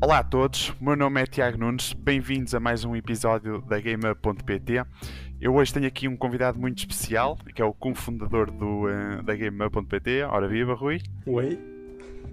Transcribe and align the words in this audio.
Olá 0.00 0.20
a 0.20 0.22
todos, 0.22 0.72
meu 0.80 0.94
nome 0.94 1.20
é 1.20 1.26
Tiago 1.26 1.58
Nunes, 1.58 1.92
bem-vindos 1.92 2.54
a 2.54 2.60
mais 2.60 2.84
um 2.84 2.94
episódio 2.94 3.60
da 3.62 3.80
Gamer.pt. 3.80 4.84
Eu 5.40 5.56
hoje 5.56 5.74
tenho 5.74 5.88
aqui 5.88 6.06
um 6.06 6.16
convidado 6.16 6.56
muito 6.56 6.78
especial, 6.78 7.36
que 7.52 7.60
é 7.60 7.64
o 7.64 7.74
cofundador 7.74 8.48
do, 8.48 8.84
uh, 8.84 9.22
da 9.24 9.34
Gamer.pt. 9.34 10.22
Ora 10.22 10.46
viva, 10.46 10.72
Rui. 10.72 11.00
Oi. 11.26 11.58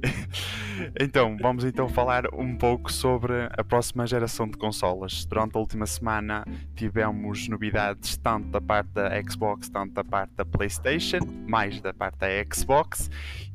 então, 1.00 1.38
vamos 1.42 1.64
então 1.64 1.88
falar 1.88 2.26
um 2.34 2.56
pouco 2.56 2.92
sobre 2.92 3.34
a 3.52 3.64
próxima 3.64 4.06
geração 4.08 4.48
de 4.48 4.58
consolas. 4.58 5.26
Durante 5.26 5.56
a 5.56 5.60
última 5.60 5.86
semana 5.86 6.46
tivemos 6.76 7.48
novidades 7.48 8.18
tanto 8.18 8.50
da 8.50 8.62
parte 8.62 8.90
da 8.90 9.10
Xbox, 9.22 9.70
tanto 9.70 9.94
da 9.94 10.04
parte 10.04 10.34
da 10.36 10.46
PlayStation, 10.46 11.20
mais 11.48 11.80
da 11.82 11.94
parte 11.94 12.18
da 12.20 12.28
Xbox, 12.54 13.10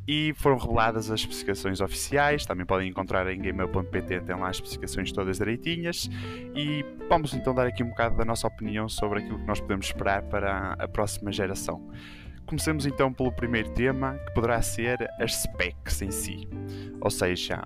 e 0.07 0.35
foram 0.35 0.57
reveladas 0.57 1.11
as 1.11 1.21
especificações 1.21 1.81
oficiais. 1.81 2.45
Também 2.45 2.67
podem 2.67 2.89
encontrar 2.89 3.31
em 3.33 3.41
gamer.pt, 3.41 4.21
tem 4.23 4.37
lá 4.37 4.49
as 4.49 4.57
especificações 4.57 5.13
todas 5.13 5.39
direitinhas. 5.39 6.11
E 6.55 6.85
vamos 7.09 7.33
então 7.35 7.55
dar 7.55 7.67
aqui 7.67 7.83
um 7.83 7.89
bocado 7.91 8.17
da 8.17 8.25
nossa 8.25 8.47
opinião 8.47 8.89
sobre 8.89 9.21
aquilo 9.21 9.39
que 9.39 9.47
nós 9.47 9.61
podemos 9.61 9.87
esperar 9.87 10.23
para 10.23 10.73
a 10.73 10.89
próxima 10.89 11.31
geração. 11.31 11.91
Comecemos 12.51 12.85
então 12.85 13.13
pelo 13.13 13.31
primeiro 13.31 13.71
tema, 13.71 14.19
que 14.27 14.35
poderá 14.35 14.61
ser 14.61 15.09
as 15.21 15.43
specs 15.43 16.03
em 16.03 16.11
si, 16.11 16.49
ou 17.01 17.09
seja, 17.09 17.63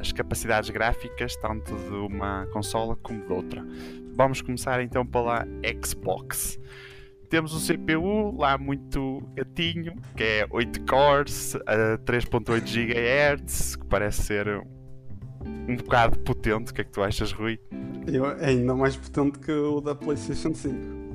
as 0.00 0.10
capacidades 0.10 0.70
gráficas 0.70 1.36
tanto 1.36 1.74
de 1.74 1.94
uma 1.96 2.46
consola 2.46 2.96
como 2.96 3.26
de 3.26 3.30
outra. 3.30 3.62
Vamos 4.14 4.40
começar 4.40 4.82
então 4.82 5.04
pela 5.04 5.46
Xbox. 5.84 6.58
Temos 7.28 7.52
um 7.52 7.60
CPU 7.60 8.34
lá 8.38 8.56
muito 8.56 9.22
gatinho, 9.34 9.94
que 10.16 10.24
é 10.24 10.46
8 10.48 10.80
cores, 10.86 11.54
a 11.66 11.98
3.8 11.98 12.62
GHz, 12.62 13.76
que 13.76 13.84
parece 13.84 14.22
ser 14.22 14.48
um 15.68 15.76
bocado 15.76 16.18
potente. 16.20 16.70
O 16.70 16.74
que 16.74 16.80
é 16.80 16.84
que 16.84 16.90
tu 16.90 17.02
achas, 17.02 17.32
Rui? 17.32 17.60
Eu, 18.06 18.24
é 18.24 18.46
ainda 18.46 18.74
mais 18.74 18.96
potente 18.96 19.38
que 19.40 19.52
o 19.52 19.82
da 19.82 19.94
PlayStation 19.94 20.54
5. 20.54 21.05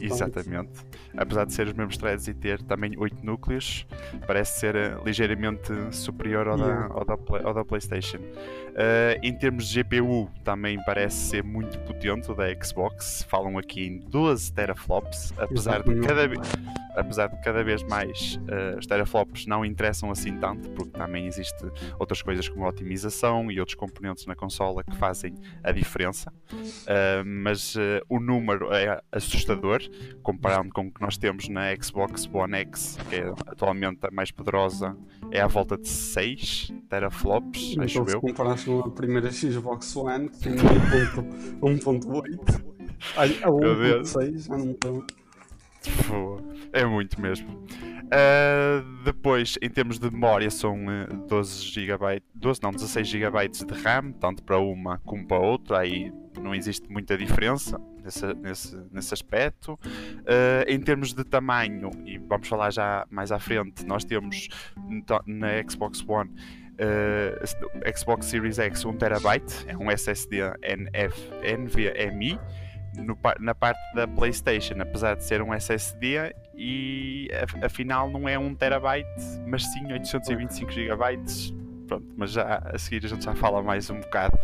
Exatamente. 0.00 0.84
Apesar 1.16 1.44
de 1.46 1.52
ser 1.52 1.66
os 1.66 1.72
mesmos 1.72 1.96
threads 1.96 2.28
e 2.28 2.34
ter 2.34 2.62
também 2.62 2.92
8 2.96 3.24
núcleos, 3.24 3.86
parece 4.26 4.60
ser 4.60 4.74
uh, 4.74 5.04
ligeiramente 5.04 5.72
superior 5.92 6.48
ao, 6.48 6.58
yeah. 6.58 6.88
da, 6.88 6.94
ao, 6.94 7.04
da, 7.04 7.16
ao 7.44 7.54
da 7.54 7.64
PlayStation. 7.64 8.18
Uh, 8.18 9.18
em 9.22 9.32
termos 9.32 9.68
de 9.68 9.82
GPU, 9.84 10.28
também 10.42 10.82
parece 10.84 11.16
ser 11.16 11.44
muito 11.44 11.78
potente 11.80 12.30
o 12.32 12.34
da 12.34 12.46
Xbox. 12.60 13.24
Falam 13.28 13.56
aqui 13.56 13.86
em 13.86 13.98
12 13.98 14.52
teraflops, 14.52 15.32
apesar 15.38 15.82
de 15.82 16.00
cada 16.00 16.26
vez 16.26 16.40
apesar 16.96 17.26
de 17.26 17.36
cada 17.42 17.64
vez 17.64 17.82
mais 17.82 18.36
uh, 18.36 18.78
os 18.78 18.86
teraflops 18.86 19.46
não 19.46 19.64
interessam 19.64 20.12
assim 20.12 20.38
tanto, 20.38 20.70
porque 20.70 20.96
também 20.96 21.26
existe 21.26 21.64
outras 21.98 22.22
coisas 22.22 22.48
como 22.48 22.64
a 22.64 22.68
otimização 22.68 23.50
e 23.50 23.58
outros 23.58 23.74
componentes 23.74 24.26
na 24.26 24.36
consola 24.36 24.84
que 24.84 24.96
fazem 24.96 25.34
a 25.62 25.72
diferença. 25.72 26.32
Uh, 26.52 27.24
mas 27.24 27.74
o 28.08 28.20
número 28.20 28.72
é 28.72 29.00
assustador, 29.10 29.82
comparando 30.22 30.72
com 30.72 30.86
o 30.86 30.90
que 30.90 31.00
nós 31.00 31.16
temos 31.16 31.48
na 31.48 31.74
Xbox 31.76 32.28
One 32.32 32.56
X, 32.56 32.98
que 33.08 33.16
é 33.16 33.28
atualmente 33.46 34.06
a 34.06 34.10
mais 34.10 34.30
poderosa, 34.30 34.96
é 35.30 35.40
à 35.40 35.46
volta 35.46 35.76
de 35.76 35.88
6 35.88 36.72
teraflops, 36.88 37.72
então, 37.72 37.84
acho 37.84 38.04
se 38.04 38.14
eu. 38.14 38.20
comparares 38.20 38.64
com 38.64 38.80
a 38.80 38.90
primeira 38.90 39.30
Xbox 39.30 39.94
One, 39.96 40.28
que 40.28 40.40
tem 40.40 40.54
1.8, 40.54 42.64
a 43.16 43.26
1.6, 43.26 44.46
já 44.46 44.56
não 44.56 44.70
estou. 44.70 45.04
É 46.72 46.84
muito 46.84 47.20
mesmo. 47.20 47.64
Uh, 48.04 49.04
depois, 49.04 49.56
em 49.60 49.68
termos 49.68 49.98
de 49.98 50.10
memória, 50.10 50.50
são 50.50 50.76
12 51.28 51.62
GB, 51.62 52.22
12 52.34 52.62
não, 52.62 52.70
16 52.70 53.06
GB 53.06 53.48
de 53.48 53.82
RAM, 53.82 54.12
tanto 54.12 54.42
para 54.42 54.58
uma 54.58 54.98
como 54.98 55.26
para 55.26 55.38
outra, 55.38 55.80
aí 55.80 56.12
não 56.40 56.54
existe 56.54 56.90
muita 56.90 57.16
diferença 57.16 57.80
nesse, 58.04 58.34
nesse, 58.34 58.76
nesse 58.92 59.14
aspecto. 59.14 59.72
Uh, 59.74 60.68
em 60.68 60.78
termos 60.78 61.12
de 61.12 61.24
tamanho, 61.24 61.90
e 62.04 62.18
vamos 62.18 62.46
falar 62.46 62.70
já 62.70 63.06
mais 63.10 63.32
à 63.32 63.38
frente, 63.38 63.84
nós 63.84 64.04
temos 64.04 64.48
na 65.26 65.48
Xbox 65.68 66.04
One 66.06 66.30
uh, 66.74 67.96
Xbox 67.96 68.26
Series 68.26 68.58
X 68.58 68.84
1TB, 68.84 69.66
é 69.66 69.76
um 69.76 69.90
SSD 69.90 70.38
NF, 70.62 71.30
NVMe 71.58 72.38
no, 72.96 73.18
na 73.40 73.54
parte 73.54 73.80
da 73.94 74.06
PlayStation, 74.06 74.74
apesar 74.80 75.16
de 75.16 75.24
ser 75.24 75.42
um 75.42 75.52
SSD 75.52 76.34
e 76.54 77.28
afinal 77.62 78.10
não 78.10 78.28
é 78.28 78.38
1 78.38 78.54
terabyte, 78.54 79.08
mas 79.46 79.64
sim 79.64 79.92
825 79.92 80.70
gigabytes. 80.70 81.52
Pronto, 81.86 82.06
mas 82.16 82.32
já 82.32 82.62
a 82.64 82.78
seguir 82.78 83.04
a 83.04 83.08
gente 83.08 83.24
já 83.24 83.34
fala 83.34 83.62
mais 83.62 83.90
um 83.90 84.00
bocado. 84.00 84.38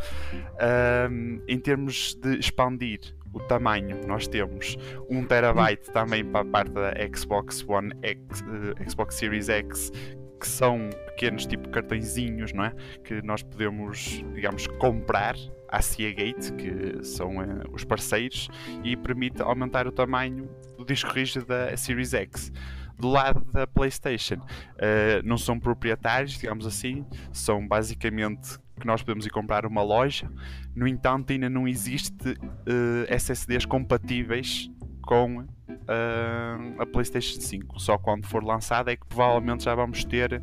Um, 1.11 1.41
em 1.49 1.59
termos 1.59 2.15
de 2.15 2.39
expandir 2.39 3.15
o 3.33 3.41
tamanho, 3.41 4.01
nós 4.07 4.27
temos 4.27 4.77
1 5.09 5.25
terabyte 5.25 5.91
também 5.93 6.25
para 6.25 6.41
a 6.41 6.45
parte 6.45 6.73
da 6.73 6.93
Xbox 7.15 7.65
One 7.69 7.93
X, 8.03 8.41
uh, 8.43 8.91
Xbox 8.91 9.15
Series 9.15 9.49
X, 9.49 9.93
que 10.41 10.49
são 10.49 10.89
pequenos 11.07 11.47
tipo 11.47 11.69
cartõezinhos, 11.69 12.53
não 12.53 12.65
é? 12.65 12.73
Que 13.05 13.23
nós 13.23 13.43
podemos, 13.43 14.25
digamos, 14.35 14.67
comprar 14.67 15.37
à 15.69 15.81
Seagate, 15.83 16.53
que 16.55 17.05
são 17.05 17.37
uh, 17.37 17.63
os 17.73 17.85
parceiros, 17.85 18.49
e 18.83 18.97
permite 18.97 19.43
aumentar 19.43 19.87
o 19.87 19.93
tamanho 19.93 20.49
do 20.77 20.85
disco 20.85 21.11
rígido 21.13 21.47
da 21.47 21.77
Series 21.77 22.15
X. 22.15 22.53
Do 22.99 23.09
lado 23.09 23.43
da 23.53 23.67
PlayStation, 23.67 24.37
uh, 24.37 25.23
não 25.25 25.39
são 25.39 25.59
proprietários, 25.59 26.33
digamos 26.33 26.67
assim, 26.67 27.07
são 27.33 27.67
basicamente 27.67 28.59
que 28.81 28.87
nós 28.87 29.03
podemos 29.03 29.27
ir 29.27 29.31
comprar 29.31 29.65
uma 29.67 29.83
loja. 29.83 30.31
No 30.75 30.89
entanto, 30.89 31.33
ainda 31.33 31.49
não 31.49 31.69
existe 31.69 32.31
uh, 32.31 33.07
eh, 33.07 33.15
SSDs 33.15 33.65
compatíveis 33.67 34.71
com 35.03 35.39
uh, 35.39 36.83
a 36.83 36.87
PlayStation 36.87 37.41
5. 37.41 37.81
Só 37.81 37.99
quando 37.99 38.27
for 38.27 38.45
lançada 38.45 38.93
é 38.93 38.97
que 38.97 39.07
provavelmente 39.07 39.65
já 39.65 39.75
vamos 39.75 40.05
ter 40.05 40.35
uh, 40.35 40.41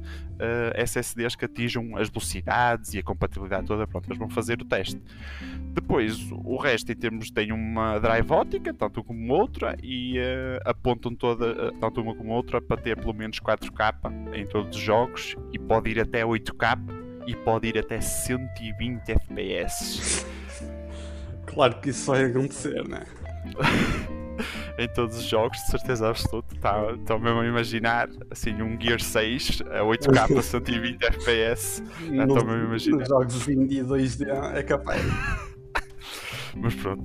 SSDs 0.75 1.35
que 1.35 1.45
atinjam 1.45 1.95
as 1.95 2.09
velocidades 2.09 2.93
e 2.93 2.99
a 2.99 3.03
compatibilidade 3.03 3.65
toda. 3.65 3.87
Pronto, 3.87 4.07
eles 4.07 4.17
vão 4.17 4.29
fazer 4.29 4.61
o 4.61 4.65
teste. 4.65 5.01
Depois, 5.73 6.29
o 6.31 6.57
resto 6.57 6.91
em 6.91 6.95
termos 6.95 7.29
tem 7.29 7.51
uma 7.51 7.99
drive 7.99 8.31
ótica, 8.31 8.73
tanto 8.73 9.03
como 9.03 9.33
outra, 9.33 9.77
e 9.81 10.17
uh, 10.17 10.59
apontam 10.65 11.13
toda, 11.15 11.71
tanto 11.79 12.01
uma 12.01 12.15
como 12.15 12.33
outra, 12.33 12.59
para 12.59 12.77
ter 12.77 12.97
pelo 12.97 13.13
menos 13.13 13.39
4K 13.39 14.33
em 14.33 14.45
todos 14.47 14.75
os 14.75 14.83
jogos 14.83 15.35
e 15.53 15.59
pode 15.59 15.91
ir 15.91 15.99
até 15.99 16.23
8K 16.23 16.96
e 17.27 17.35
pode 17.35 17.67
ir 17.67 17.77
até 17.77 18.01
120 18.01 19.09
FPS. 19.09 20.25
Claro 21.45 21.79
que 21.81 21.89
isso 21.89 22.11
vai 22.11 22.25
acontecer, 22.25 22.87
né? 22.87 23.03
em 24.77 24.87
todos 24.89 25.17
os 25.17 25.23
jogos, 25.23 25.57
de 25.57 25.71
certeza 25.71 26.09
absoluta. 26.09 26.55
Estou 26.55 27.01
tá, 27.05 27.19
mesmo 27.19 27.39
a 27.39 27.45
imaginar 27.45 28.09
assim, 28.29 28.61
um 28.61 28.79
Gear 28.79 28.99
6 28.99 29.63
a 29.71 29.81
8K 29.81 30.37
a 30.37 30.41
120 30.41 31.03
FPS. 31.03 31.83
Estou 32.01 32.45
mesmo 32.45 32.51
a 32.51 32.65
imaginar. 32.65 32.97
Nos 32.97 33.07
jogos 33.07 33.47
indie 33.47 33.81
2D 33.81 34.27
é 34.55 34.63
capaz. 34.63 35.01
Mas 36.55 36.75
pronto. 36.75 37.03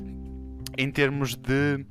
Em 0.78 0.91
termos 0.91 1.34
de 1.34 1.84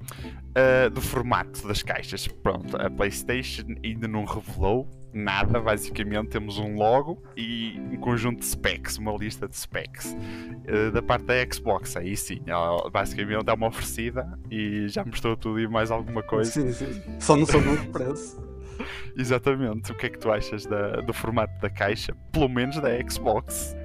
uh, 0.55 0.89
do 0.89 1.01
formato 1.01 1.67
das 1.67 1.83
caixas, 1.83 2.27
pronto, 2.27 2.75
a 2.77 2.89
PlayStation 2.89 3.65
ainda 3.83 4.07
não 4.07 4.25
revelou 4.25 4.89
nada, 5.13 5.59
basicamente 5.59 6.29
temos 6.29 6.57
um 6.57 6.75
logo 6.75 7.21
e 7.35 7.79
um 7.91 7.97
conjunto 7.97 8.39
de 8.39 8.45
specs, 8.45 8.97
uma 8.97 9.13
lista 9.13 9.47
de 9.47 9.57
specs. 9.57 10.15
Uh, 10.15 10.91
da 10.91 11.01
parte 11.01 11.25
da 11.25 11.33
Xbox, 11.51 11.95
aí 11.97 12.15
sim, 12.15 12.41
ela 12.45 12.89
basicamente 12.89 13.49
é 13.49 13.53
uma 13.53 13.67
oferecida 13.67 14.39
e 14.49 14.87
já 14.87 15.03
mostrou 15.03 15.35
tudo 15.35 15.59
e 15.59 15.67
mais 15.67 15.91
alguma 15.91 16.23
coisa. 16.23 16.51
Sim, 16.51 16.71
sim. 16.71 17.01
Só 17.19 17.35
não 17.35 17.45
sou 17.45 17.61
muito 17.61 17.89
preço. 17.89 18.41
Exatamente. 19.17 19.91
O 19.91 19.95
que 19.95 20.07
é 20.07 20.09
que 20.09 20.19
tu 20.19 20.31
achas 20.31 20.65
da, 20.65 21.01
do 21.01 21.13
formato 21.13 21.59
da 21.61 21.69
caixa? 21.69 22.15
Pelo 22.31 22.49
menos 22.49 22.79
da 22.79 22.89
Xbox. 23.07 23.75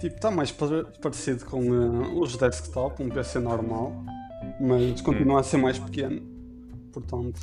Tipo, 0.00 0.16
está 0.16 0.30
mais 0.30 0.52
parecido 0.52 1.44
com 1.46 1.62
uh, 1.62 2.20
os 2.20 2.36
desktop, 2.36 3.02
um 3.02 3.08
PC 3.08 3.38
normal, 3.38 4.04
mas 4.60 5.00
continua 5.00 5.36
hum. 5.36 5.38
a 5.38 5.42
ser 5.42 5.56
mais 5.56 5.78
pequeno. 5.78 6.20
Portanto. 6.92 7.40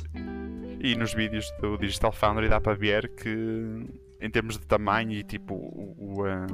E 0.84 0.94
nos 0.94 1.14
vídeos 1.14 1.50
do 1.62 1.78
Digital 1.78 2.12
Foundry 2.12 2.46
dá 2.46 2.60
para 2.60 2.74
ver 2.74 3.08
que 3.16 3.86
em 4.20 4.28
termos 4.28 4.58
de 4.58 4.66
tamanho 4.66 5.12
e 5.12 5.24
tipo 5.24 5.54
o, 5.54 5.94
o 5.98 6.24
a, 6.26 6.44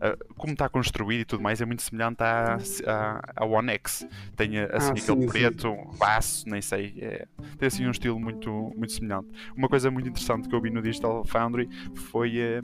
a, 0.00 0.16
como 0.36 0.54
está 0.54 0.68
construído 0.68 1.20
e 1.20 1.24
tudo 1.24 1.40
mais 1.40 1.60
é 1.60 1.64
muito 1.64 1.82
semelhante 1.82 2.20
à, 2.20 2.58
à, 2.84 3.20
à 3.36 3.44
One 3.44 3.70
X. 3.74 4.04
Tem 4.34 4.58
assim 4.58 4.88
ah, 4.88 4.90
aquele 4.90 5.20
sim, 5.20 5.26
preto 5.28 5.68
sim. 5.68 5.98
baço, 5.98 6.48
nem 6.48 6.60
sei 6.60 6.94
é, 6.98 7.28
tem 7.56 7.68
assim 7.68 7.86
um 7.86 7.92
estilo 7.92 8.18
muito, 8.18 8.50
muito 8.76 8.92
semelhante. 8.92 9.28
Uma 9.56 9.68
coisa 9.68 9.88
muito 9.88 10.08
interessante 10.08 10.48
que 10.48 10.54
eu 10.56 10.60
vi 10.60 10.68
no 10.68 10.82
Digital 10.82 11.24
Foundry 11.24 11.68
foi 11.94 12.38
eh, 12.40 12.62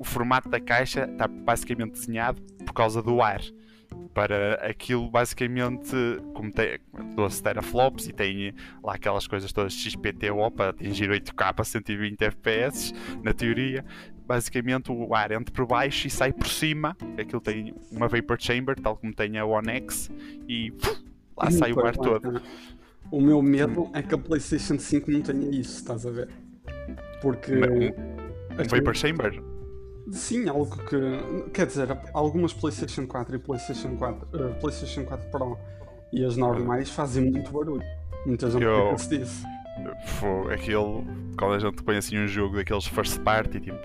o 0.00 0.02
formato 0.04 0.48
da 0.48 0.58
caixa 0.58 1.04
está 1.04 1.28
basicamente 1.28 1.92
desenhado 1.92 2.42
por 2.64 2.72
causa 2.72 3.00
do 3.00 3.22
ar 3.22 3.40
para 4.16 4.54
aquilo 4.66 5.10
basicamente 5.10 5.94
como 6.32 6.50
tem 6.50 6.78
12 7.14 7.42
teraflops 7.42 8.08
e 8.08 8.14
tem 8.14 8.54
lá 8.82 8.94
aquelas 8.94 9.26
coisas 9.26 9.52
todas 9.52 9.74
XPTO 9.74 10.50
para 10.50 10.70
atingir 10.70 11.10
8K 11.10 11.54
a 11.54 11.62
120 11.62 12.22
FPS 12.22 12.94
na 13.22 13.34
teoria 13.34 13.84
basicamente 14.26 14.90
o 14.90 15.14
ar 15.14 15.32
entra 15.32 15.52
por 15.54 15.66
baixo 15.66 16.06
e 16.06 16.10
sai 16.10 16.32
por 16.32 16.48
cima. 16.48 16.96
Aquilo 17.16 17.40
tem 17.40 17.74
uma 17.92 18.08
vapor 18.08 18.40
chamber, 18.40 18.74
tal 18.74 18.96
como 18.96 19.14
tem 19.14 19.38
a 19.38 19.44
One 19.44 19.70
X, 19.70 20.10
e 20.48 20.72
uf, 20.72 21.04
lá 21.36 21.48
sai 21.48 21.72
o 21.72 21.86
ar 21.86 21.94
todo. 21.94 22.42
O 23.08 23.20
meu 23.20 23.40
medo 23.40 23.88
é 23.92 24.02
que 24.02 24.14
a 24.14 24.18
PlayStation 24.18 24.78
5 24.78 25.10
não 25.12 25.22
tenha 25.22 25.48
isso, 25.50 25.76
estás 25.76 26.04
a 26.04 26.10
ver? 26.10 26.28
Porque. 27.22 27.52
Um, 27.52 28.60
um 28.60 28.68
Vapor 28.68 28.96
Chamber? 28.96 29.40
Sim, 30.12 30.48
algo 30.48 30.76
que. 30.84 31.50
Quer 31.50 31.66
dizer, 31.66 31.98
algumas 32.12 32.52
PlayStation 32.52 33.06
4 33.06 33.36
e 33.36 33.38
PlayStation 33.38 33.96
4, 33.96 34.28
uh, 34.32 34.54
PlayStation 34.60 35.04
4 35.04 35.30
Pro 35.30 35.58
e 36.12 36.24
as 36.24 36.36
normais 36.36 36.90
fazem 36.90 37.30
muito 37.30 37.50
barulho. 37.50 37.82
Muita 38.24 38.50
gente 38.50 38.62
Eu... 38.62 38.90
pensa 38.90 39.18
disso. 39.18 39.44
Pô, 40.20 40.48
aquele. 40.50 41.04
Quando 41.38 41.54
a 41.54 41.58
gente 41.58 41.82
põe 41.82 41.96
assim 41.96 42.18
um 42.18 42.26
jogo 42.26 42.56
daqueles 42.56 42.86
first 42.86 43.20
party, 43.20 43.60
tipo. 43.60 43.78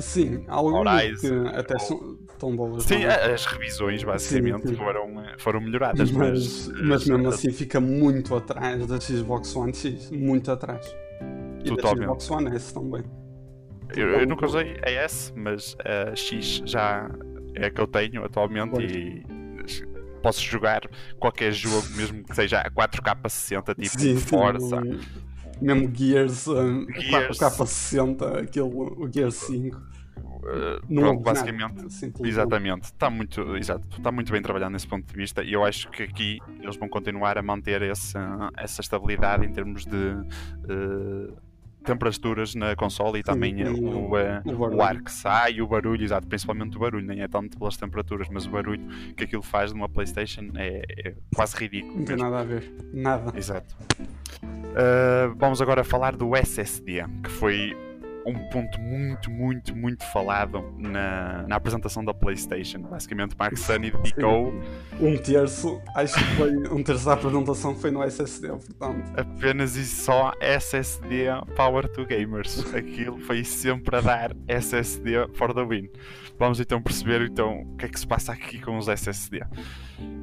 Sim, 0.00 0.44
algumas 0.48 1.20
que 1.20 1.28
até 1.54 1.78
são 1.78 2.18
tão 2.38 2.54
boas. 2.54 2.84
Sim, 2.84 3.04
é? 3.04 3.32
as 3.32 3.46
revisões 3.46 4.04
basicamente 4.04 4.62
sim, 4.62 4.68
sim. 4.68 4.74
Foram, 4.74 5.20
eh, 5.20 5.34
foram 5.38 5.60
melhoradas, 5.60 6.10
mas. 6.10 6.68
Mas, 6.68 6.82
mas 6.82 7.06
mesmo 7.06 7.28
assim 7.28 7.50
fica 7.50 7.80
muito 7.80 8.34
atrás 8.34 8.86
da 8.86 9.00
Xbox 9.00 9.54
One 9.56 9.74
X, 9.74 10.10
muito 10.10 10.50
atrás. 10.50 10.94
E 11.64 11.68
Totalmente. 11.68 12.00
da 12.00 12.04
Xbox 12.04 12.30
One 12.30 12.56
S 12.56 12.74
também. 12.74 13.04
Eu, 13.94 14.08
eu 14.20 14.26
nunca 14.26 14.46
usei 14.46 14.76
a 14.82 14.90
S, 14.90 15.32
mas 15.34 15.76
a 15.84 16.14
X 16.14 16.62
já 16.64 17.10
é 17.54 17.66
a 17.66 17.70
que 17.70 17.80
eu 17.80 17.86
tenho 17.86 18.24
atualmente 18.24 18.70
pois. 18.70 18.92
e 18.92 19.22
posso 20.22 20.42
jogar 20.42 20.82
qualquer 21.18 21.52
jogo, 21.52 21.86
mesmo 21.94 22.24
que 22.24 22.34
seja 22.34 22.60
a 22.60 22.70
4K 22.70 23.28
60, 23.28 23.74
tipo 23.74 24.00
sim, 24.00 24.16
Forza. 24.16 24.82
Sim, 24.82 25.00
mesmo 25.60 25.90
Gears, 25.94 26.48
um, 26.48 26.86
Gears. 26.92 27.38
4K 27.38 27.66
60, 27.66 28.40
aquele, 28.40 28.66
o 28.66 29.08
Gears 29.12 29.34
5. 29.34 29.76
Uh, 29.76 30.94
pronto, 30.94 31.22
basicamente, 31.22 31.86
assim, 31.86 32.12
exatamente, 32.22 32.84
está 32.84 33.10
muito, 33.10 33.56
exato, 33.56 33.84
está 33.96 34.12
muito 34.12 34.30
bem 34.30 34.40
trabalhado 34.40 34.72
nesse 34.72 34.86
ponto 34.86 35.04
de 35.04 35.14
vista 35.16 35.42
e 35.42 35.52
eu 35.52 35.64
acho 35.64 35.90
que 35.90 36.04
aqui 36.04 36.38
eles 36.60 36.76
vão 36.76 36.88
continuar 36.88 37.36
a 37.36 37.42
manter 37.42 37.82
esse, 37.82 38.16
essa 38.56 38.80
estabilidade 38.80 39.44
em 39.44 39.52
termos 39.52 39.84
de 39.84 39.96
uh, 39.96 41.36
temperaturas 41.86 42.54
na 42.54 42.74
console 42.76 43.20
e 43.20 43.22
também 43.22 43.60
e 43.60 43.64
o, 43.64 44.10
o, 44.10 44.18
eh, 44.18 44.42
o, 44.44 44.82
ar 44.82 45.00
que 45.00 45.10
sai, 45.10 45.60
o 45.60 45.66
barulho, 45.66 46.02
exato, 46.04 46.26
principalmente 46.26 46.76
o 46.76 46.80
barulho, 46.80 47.06
nem 47.06 47.22
é 47.22 47.28
tanto 47.28 47.58
pelas 47.58 47.76
temperaturas, 47.76 48.28
mas 48.30 48.46
o 48.46 48.50
barulho 48.50 48.86
que 49.16 49.24
aquilo 49.24 49.42
faz 49.42 49.72
numa 49.72 49.88
PlayStation 49.88 50.50
é, 50.56 50.82
é 51.04 51.14
quase 51.34 51.56
ridículo. 51.56 51.98
Não 51.98 52.04
tem 52.04 52.16
nada 52.16 52.40
a 52.40 52.44
ver, 52.44 52.72
nada. 52.92 53.32
Exato. 53.36 53.74
Uh, 54.42 55.34
vamos 55.36 55.62
agora 55.62 55.82
falar 55.82 56.16
do 56.16 56.36
SSD, 56.36 57.04
que 57.22 57.30
foi 57.30 57.76
um 58.26 58.34
ponto 58.50 58.80
muito, 58.80 59.30
muito, 59.30 59.74
muito 59.74 60.04
falado 60.12 60.74
na, 60.76 61.44
na 61.46 61.56
apresentação 61.56 62.04
da 62.04 62.12
PlayStation. 62.12 62.80
Basicamente, 62.80 63.36
Mark 63.38 63.56
Sunny 63.56 63.90
dedicou. 63.90 64.52
Um 65.00 65.16
terço, 65.16 65.80
acho 65.94 66.14
que 66.14 66.24
foi 66.36 66.56
um 66.72 66.82
terço 66.82 67.06
da 67.06 67.12
apresentação 67.12 67.74
foi 67.76 67.90
no 67.90 68.02
SSD, 68.02 68.48
portanto. 68.48 69.12
Apenas 69.16 69.76
e 69.76 69.84
só 69.84 70.32
SSD 70.40 71.26
Power 71.54 71.88
to 71.88 72.04
Gamers. 72.04 72.74
Aquilo 72.74 73.18
foi 73.20 73.44
sempre 73.44 73.96
a 73.96 74.00
dar 74.00 74.36
SSD 74.48 75.28
for 75.34 75.54
the 75.54 75.64
win. 75.64 75.88
Vamos 76.38 76.60
então 76.60 76.82
perceber 76.82 77.22
então 77.22 77.62
o 77.62 77.76
que 77.76 77.86
é 77.86 77.88
que 77.88 77.98
se 77.98 78.06
passa 78.06 78.32
aqui 78.32 78.60
com 78.60 78.76
os 78.76 78.88
SSD. 78.88 79.40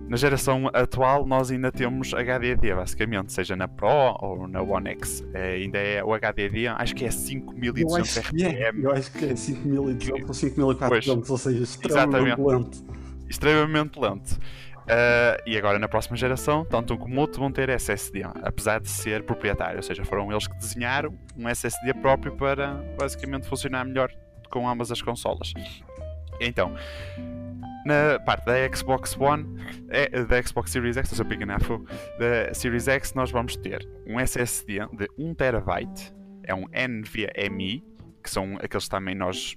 Na 0.07 0.15
geração 0.15 0.69
atual 0.73 1.25
nós 1.25 1.49
ainda 1.49 1.71
temos 1.71 2.13
HDD 2.13 2.75
basicamente, 2.75 3.33
seja 3.33 3.55
na 3.55 3.67
Pro 3.67 4.15
ou 4.19 4.47
na 4.47 4.61
One 4.61 4.89
X. 4.91 5.23
É, 5.33 5.53
ainda 5.53 5.79
é 5.79 6.03
o 6.03 6.13
HDD, 6.13 6.67
acho 6.67 6.95
que 6.95 7.05
é 7.05 7.11
5200 7.11 8.17
RPM. 8.19 8.55
É, 8.55 8.71
eu 8.75 8.91
acho 8.91 9.11
que 9.11 9.25
é 9.25 9.35
5200 9.35 10.27
ou 10.27 10.33
5400, 10.33 11.29
ou 11.29 11.37
seja, 11.37 11.63
extremamente 11.63 12.41
lento. 12.41 12.85
Extremamente 13.27 13.99
lento. 13.99 14.39
Uh, 14.83 15.39
e 15.45 15.57
agora 15.57 15.79
na 15.79 15.87
próxima 15.87 16.17
geração, 16.17 16.65
tanto 16.65 16.93
um 16.93 16.97
como 16.97 17.19
outro 17.19 17.39
vão 17.39 17.51
ter 17.51 17.69
SSD, 17.69 18.23
apesar 18.43 18.81
de 18.81 18.89
ser 18.89 19.23
proprietário, 19.23 19.77
ou 19.77 19.83
seja, 19.83 20.03
foram 20.03 20.29
eles 20.29 20.45
que 20.45 20.55
desenharam 20.57 21.17
um 21.37 21.47
SSD 21.47 21.93
próprio 21.95 22.35
para 22.35 22.73
basicamente 22.99 23.47
funcionar 23.47 23.85
melhor 23.85 24.11
com 24.51 24.67
ambas 24.67 24.91
as 24.91 25.01
consolas. 25.01 25.53
Então, 26.39 26.75
na 27.85 28.19
parte 28.19 28.45
da 28.45 28.75
Xbox 28.75 29.15
One, 29.19 29.45
é, 29.89 30.23
da 30.23 30.41
Xbox 30.41 30.71
Series 30.71 30.97
X, 30.97 31.11
estou 31.11 31.25
pegando 31.25 31.53
da 32.17 32.53
Series 32.53 32.87
X, 32.87 33.13
nós 33.13 33.31
vamos 33.31 33.55
ter 33.57 33.87
um 34.07 34.19
SSD 34.19 34.79
de 34.93 35.07
1TB, 35.19 36.13
é 36.43 36.55
um 36.55 36.65
NVMe, 36.67 37.83
que 38.21 38.29
são 38.29 38.57
aqueles 38.61 38.85
que 38.85 38.89
também 38.89 39.15
nós 39.15 39.55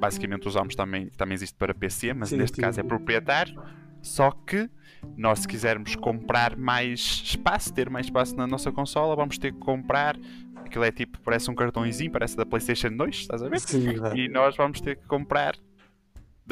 basicamente 0.00 0.48
usamos 0.48 0.74
também, 0.74 1.08
também 1.10 1.34
existe 1.34 1.56
para 1.56 1.74
PC, 1.74 2.14
mas 2.14 2.30
sim, 2.30 2.36
neste 2.36 2.56
sim. 2.56 2.62
caso 2.62 2.80
é 2.80 2.82
proprietário. 2.82 3.54
Só 4.00 4.32
que 4.32 4.68
nós, 5.16 5.40
se 5.40 5.48
quisermos 5.48 5.94
comprar 5.94 6.56
mais 6.56 7.22
espaço, 7.24 7.72
ter 7.72 7.88
mais 7.88 8.06
espaço 8.06 8.34
na 8.34 8.46
nossa 8.46 8.72
consola, 8.72 9.14
vamos 9.14 9.38
ter 9.38 9.52
que 9.52 9.60
comprar. 9.60 10.18
Aquilo 10.56 10.84
é 10.84 10.90
tipo, 10.90 11.20
parece 11.20 11.50
um 11.50 11.54
cartãozinho, 11.54 12.10
parece 12.10 12.36
da 12.36 12.44
PlayStation 12.44 12.90
2, 12.96 13.14
estás 13.14 13.42
a 13.42 13.48
ver? 13.48 13.60
Sim, 13.60 13.94
e 14.16 14.28
nós 14.28 14.56
vamos 14.56 14.80
ter 14.80 14.96
que 14.96 15.06
comprar 15.06 15.54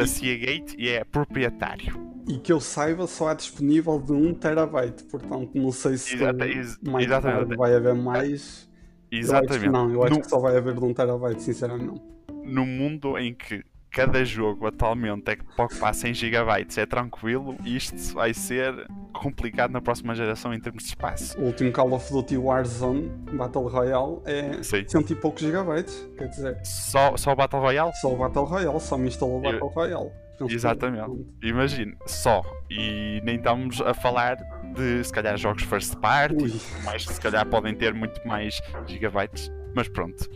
da 0.01 0.07
Seagate 0.07 0.75
e 0.79 0.89
é 0.89 1.05
proprietário. 1.05 1.95
E 2.27 2.39
que 2.39 2.53
eu 2.53 2.61
saiba 2.61 3.07
só 3.07 3.29
há 3.29 3.35
disponível 3.35 4.01
de 4.01 4.13
1 4.13 4.35
terabyte, 4.35 5.05
portanto 5.05 5.51
não 5.55 5.71
sei 5.73 5.97
se 5.97 6.15
Exata, 6.15 6.47
ex 6.47 6.79
mais 6.83 7.07
vai 7.07 7.75
haver 7.75 7.95
mais. 7.95 8.69
Exatamente. 9.11 9.67
Eu 9.67 9.73
não, 9.73 9.93
eu 9.93 10.03
acho 10.03 10.15
no... 10.15 10.21
que 10.21 10.29
só 10.29 10.39
vai 10.39 10.57
haver 10.57 10.75
de 10.75 10.85
1 10.85 10.95
terabyte, 10.95 11.43
sinceramente. 11.43 12.01
No 12.45 12.65
mundo 12.65 13.19
em 13.19 13.35
que 13.35 13.63
cada 13.91 14.25
jogo 14.25 14.67
atualmente 14.67 15.31
é 15.31 15.37
que 15.37 15.45
pode 15.57 15.75
100 15.75 16.15
GB 16.15 16.67
é 16.77 16.87
tranquilo, 16.87 17.57
isto 17.65 18.15
vai 18.15 18.33
ser 18.33 18.87
complicado 19.13 19.73
na 19.73 19.81
próxima 19.81 20.15
geração 20.15 20.55
em 20.55 20.61
termos 20.61 20.85
de 20.85 20.91
espaço. 20.91 21.39
O 21.39 21.47
último 21.47 21.73
Call 21.73 21.93
of 21.93 22.11
Duty 22.11 22.37
Warzone 22.37 23.09
Battle 23.33 23.69
Royale 23.69 24.21
é 24.25 24.63
Sim. 24.63 24.85
cento 24.87 25.13
e 25.13 25.17
poucos 25.17 25.43
gigabytes, 25.43 26.09
quer 26.17 26.29
dizer. 26.29 26.59
Só, 26.65 27.17
só 27.17 27.33
o 27.33 27.37
Battle 27.37 27.61
Royale? 27.61 27.93
Só 28.01 28.13
o 28.13 28.17
Battle 28.17 28.45
Royale, 28.45 28.81
só 28.81 28.97
me 28.97 29.09
instalou 29.09 29.39
o 29.39 29.43
Battle. 29.43 29.69
Royale. 29.69 30.11
Exatamente. 30.49 31.27
Imagine, 31.43 31.95
só. 32.07 32.43
E 32.71 33.21
nem 33.25 33.37
estamos 33.37 33.81
a 33.81 33.93
falar 33.93 34.37
de 34.75 35.05
se 35.05 35.13
calhar 35.13 35.37
jogos 35.37 35.65
first 35.65 35.97
party, 35.97 36.61
mais 36.85 37.05
que 37.05 37.13
se 37.13 37.21
calhar 37.21 37.47
podem 37.47 37.75
ter 37.75 37.93
muito 37.93 38.27
mais 38.27 38.63
gigabytes, 38.87 39.51
mas 39.75 39.89
pronto. 39.89 40.29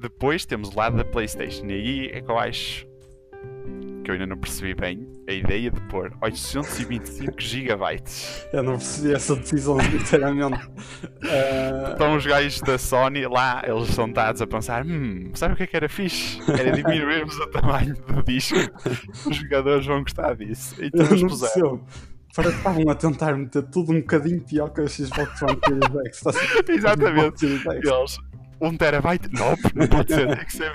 Depois 0.00 0.46
temos 0.46 0.70
o 0.70 0.76
lado 0.76 0.96
da 0.96 1.04
PlayStation, 1.04 1.66
e 1.66 1.72
aí 1.72 2.06
é 2.12 2.20
que 2.20 2.30
eu 2.30 2.38
acho 2.38 2.86
que 4.08 4.12
eu 4.12 4.14
ainda 4.14 4.26
não 4.26 4.38
percebi 4.38 4.74
bem 4.74 5.06
a 5.28 5.32
ideia 5.32 5.70
de 5.70 5.80
pôr 5.82 6.10
825 6.22 7.34
GB. 7.38 8.02
Eu 8.54 8.62
não 8.62 8.78
percebi 8.78 9.12
essa 9.12 9.36
decisão, 9.36 9.78
sinceramente. 9.80 10.66
uh... 10.66 11.92
Estão 11.92 12.16
os 12.16 12.24
gajos 12.24 12.62
da 12.62 12.78
Sony 12.78 13.26
lá, 13.26 13.62
eles 13.66 13.88
são 13.88 14.10
dados 14.10 14.40
a 14.40 14.46
pensar: 14.46 14.86
hum, 14.86 15.30
sabe 15.34 15.52
o 15.52 15.56
que 15.58 15.64
é 15.64 15.66
que 15.66 15.76
era 15.76 15.88
fixe? 15.90 16.40
Era 16.50 16.72
diminuirmos 16.72 17.36
o 17.38 17.46
tamanho 17.48 17.94
do 17.94 18.22
disco. 18.22 18.56
Os 19.28 19.36
jogadores 19.36 19.84
vão 19.84 20.02
gostar 20.02 20.34
disso. 20.36 20.74
Então 20.82 21.04
eles 21.04 21.22
puseram. 21.22 21.84
Para 22.34 22.50
estavam 22.50 22.88
a 22.88 22.94
tentar 22.94 23.36
meter 23.36 23.64
tudo 23.64 23.92
um 23.92 24.00
bocadinho 24.00 24.40
pior 24.40 24.68
que 24.68 24.80
a 24.80 24.86
Xbox 24.86 25.42
One 25.42 25.58
Series 25.66 26.22
X. 26.22 26.22
Exatamente. 26.68 27.44
Eles, 27.44 28.18
1 28.60 28.76
terabyte? 28.76 29.28
Não, 29.32 29.56
não 29.74 29.86
pode 29.86 30.12
ser, 30.12 30.36
tem 30.36 30.44
que 30.44 30.52
ser. 30.52 30.72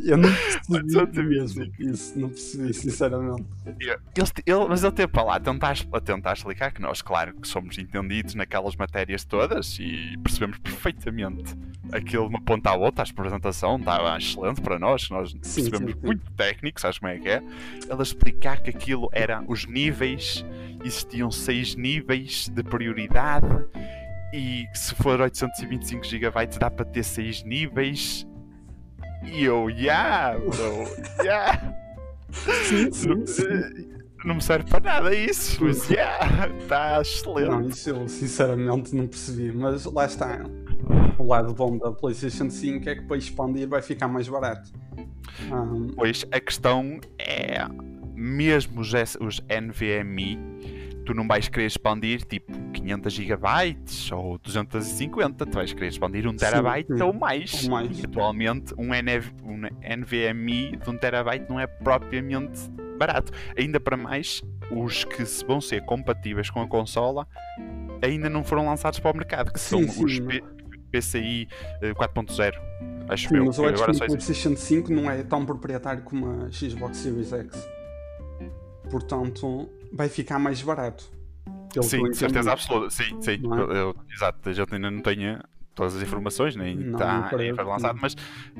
Eu 0.00 0.16
não 0.16 0.30
percebi 0.78 1.28
mesmo 1.28 1.72
isso, 1.78 2.18
não 2.18 2.28
percebi, 2.28 2.72
sinceramente. 2.72 3.44
Ele, 3.66 3.96
ele, 4.46 4.68
mas 4.68 4.82
ele 4.82 4.92
teve 4.92 5.08
para 5.08 5.22
lá 5.22 5.36
a 5.36 5.40
tentar, 5.40 5.76
a 5.92 6.00
tentar 6.00 6.32
explicar 6.32 6.72
que 6.72 6.80
nós, 6.80 7.02
claro, 7.02 7.34
que 7.34 7.48
somos 7.48 7.76
entendidos 7.78 8.34
naquelas 8.34 8.76
matérias 8.76 9.24
todas 9.24 9.78
e 9.80 10.16
percebemos 10.22 10.58
perfeitamente 10.58 11.54
aquilo 11.92 12.28
de 12.28 12.34
uma 12.34 12.40
ponta 12.40 12.70
à 12.70 12.74
outra, 12.74 13.04
a 13.04 13.10
apresentação 13.10 13.76
estava 13.76 14.16
excelente 14.16 14.60
para 14.60 14.78
nós, 14.78 15.10
nós 15.10 15.30
sim, 15.30 15.38
percebemos 15.62 15.92
sim, 15.92 16.00
sim. 16.00 16.06
muito 16.06 16.30
técnico, 16.32 16.80
sabes 16.80 16.98
como 16.98 17.10
é 17.12 17.18
que 17.18 17.28
é? 17.28 17.42
Ele 17.90 18.02
explicar 18.02 18.60
que 18.60 18.70
aquilo 18.70 19.08
eram 19.12 19.44
os 19.48 19.66
níveis, 19.66 20.44
existiam 20.84 21.30
seis 21.30 21.74
níveis 21.74 22.48
de 22.48 22.62
prioridade 22.62 23.46
e 24.32 24.66
se 24.74 24.94
for 24.94 25.20
825 25.20 26.04
GB 26.04 26.46
dá 26.58 26.70
para 26.70 26.84
ter 26.84 27.02
6 27.02 27.44
níveis. 27.44 28.26
E 29.24 29.44
eu, 29.44 29.68
yeah, 29.68 30.38
bro, 30.38 31.24
yeah. 31.24 31.74
Sim, 32.30 32.90
sim, 32.92 33.26
sim. 33.26 33.98
Não 34.24 34.36
me 34.36 34.42
serve 34.42 34.68
para 34.68 34.80
nada 34.80 35.14
isso, 35.14 35.64
mas 35.64 35.88
yeah, 35.88 36.48
está 36.60 37.00
excelente. 37.00 37.48
Não, 37.48 37.68
isso 37.68 37.90
eu 37.90 38.08
sinceramente 38.08 38.94
não 38.94 39.06
percebi, 39.06 39.52
mas 39.52 39.84
lá 39.84 40.06
está. 40.06 40.44
O 41.18 41.26
lado 41.26 41.54
bom 41.54 41.76
da 41.78 41.92
PlayStation 41.92 42.50
5 42.50 42.88
é 42.88 42.94
que 42.96 43.02
para 43.02 43.16
expandir 43.16 43.68
vai 43.68 43.82
ficar 43.82 44.08
mais 44.08 44.28
barato. 44.28 44.72
Um... 45.52 45.88
Pois 45.88 46.24
a 46.32 46.40
questão 46.40 46.98
é, 47.18 47.66
mesmo 48.14 48.80
os, 48.80 48.92
os 49.20 49.40
NVMe 49.40 50.38
tu 51.08 51.14
não 51.14 51.26
vais 51.26 51.48
querer 51.48 51.64
expandir 51.64 52.22
tipo 52.26 52.52
500 52.74 53.12
GB 53.14 53.78
ou 54.12 54.36
250, 54.36 55.46
tu 55.46 55.54
vais 55.54 55.72
querer 55.72 55.88
expandir 55.88 56.28
1 56.28 56.36
terabyte 56.36 56.92
ou 57.02 57.14
mais. 57.14 57.64
Ou 57.64 57.70
mais. 57.70 57.98
E 57.98 58.04
atualmente 58.04 58.74
um, 58.76 58.92
NV, 58.92 59.32
um 59.42 59.62
NVMe 59.96 60.76
de 60.76 60.90
1 60.90 60.98
terabyte 60.98 61.46
não 61.48 61.58
é 61.58 61.66
propriamente 61.66 62.60
barato. 62.98 63.32
Ainda 63.56 63.80
para 63.80 63.96
mais, 63.96 64.42
os 64.70 65.04
que 65.04 65.24
vão 65.46 65.62
ser 65.62 65.82
compatíveis 65.86 66.50
com 66.50 66.60
a 66.60 66.68
consola 66.68 67.26
ainda 68.02 68.28
não 68.28 68.44
foram 68.44 68.66
lançados 68.66 68.98
para 69.00 69.10
o 69.10 69.16
mercado, 69.16 69.50
que 69.50 69.58
Sim, 69.58 69.86
são 69.86 69.94
sim, 69.94 70.04
os. 70.04 70.20
P- 70.20 70.44
PCI 70.92 71.48
eh, 71.82 71.92
4.0. 71.92 72.52
Acho 73.08 73.28
Sim, 73.28 73.36
eu. 73.36 73.44
mas 73.46 73.56
eu 73.58 73.64
acho 73.64 73.74
Agora 73.82 73.92
que 73.92 74.04
o. 74.04 74.06
PlayStation 74.06 74.56
5 74.56 74.92
não 74.92 75.10
é 75.10 75.22
tão 75.22 75.44
proprietário 75.46 76.02
como 76.02 76.44
a 76.44 76.50
Xbox 76.50 76.98
Series 76.98 77.32
X. 77.32 77.68
Portanto, 78.90 79.68
vai 79.92 80.08
ficar 80.08 80.38
mais 80.38 80.60
barato. 80.62 81.10
Sim, 81.82 82.02
de 82.04 82.16
certeza 82.16 82.52
absoluta. 82.52 82.90
Sim, 82.90 83.20
sim. 83.20 83.32
É? 83.32 83.60
Eu, 83.60 83.72
eu- 83.72 83.96
exato, 84.12 84.48
a 84.48 84.52
gente 84.52 84.74
ainda 84.74 84.90
não 84.90 85.00
tenho 85.00 85.38
todas 85.74 85.94
as 85.96 86.02
informações, 86.02 86.56
nem 86.56 86.90
está 86.92 87.30
lançado, 87.64 87.98
mas 88.02 88.16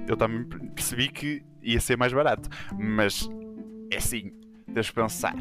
eu 0.07 0.17
também 0.17 0.45
percebi 0.75 1.09
que 1.09 1.43
ia 1.63 1.81
ser 1.81 1.97
mais 1.97 2.13
barato. 2.13 2.49
Mas 2.79 3.29
é 3.91 3.97
assim, 3.97 4.33
deixa 4.69 4.93
pensar. 4.93 5.35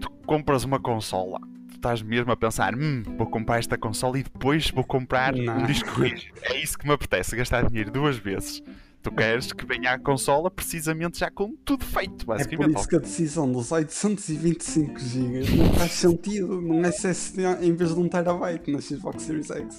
Tu 0.00 0.08
compras 0.26 0.64
uma 0.64 0.80
consola, 0.80 1.38
tu 1.68 1.74
estás 1.74 2.00
mesmo 2.00 2.30
a 2.32 2.36
pensar, 2.36 2.74
hum, 2.74 3.02
vou 3.18 3.26
comprar 3.26 3.58
esta 3.58 3.76
consola 3.76 4.18
e 4.18 4.22
depois 4.22 4.70
vou 4.70 4.84
comprar 4.84 5.34
Não. 5.34 5.58
um 5.58 5.66
disco 5.66 5.90
rígido. 6.00 6.32
É 6.42 6.56
isso 6.62 6.78
que 6.78 6.86
me 6.86 6.94
apetece, 6.94 7.36
gastar 7.36 7.66
dinheiro 7.66 7.90
duas 7.90 8.16
vezes. 8.16 8.62
Tu 9.02 9.10
queres 9.10 9.52
que 9.52 9.66
venha 9.66 9.92
a 9.94 9.98
consola 9.98 10.48
precisamente 10.48 11.18
já 11.18 11.28
com 11.30 11.56
tudo 11.64 11.84
feito, 11.84 12.22
É 12.22 12.24
por 12.24 12.26
basicamente. 12.26 12.78
isso 12.78 12.88
que 12.88 12.96
a 12.96 12.98
decisão 13.00 13.50
dos 13.50 13.72
825 13.72 14.98
GB 15.00 15.56
não 15.56 15.72
faz 15.74 15.90
sentido 15.92 16.60
num 16.60 16.84
SSD 16.84 17.42
em 17.62 17.74
vez 17.74 17.92
de 17.94 18.00
um 18.00 18.08
terabyte 18.08 18.70
na 18.70 18.80
Xbox 18.80 19.24
Series 19.24 19.50
X. 19.50 19.78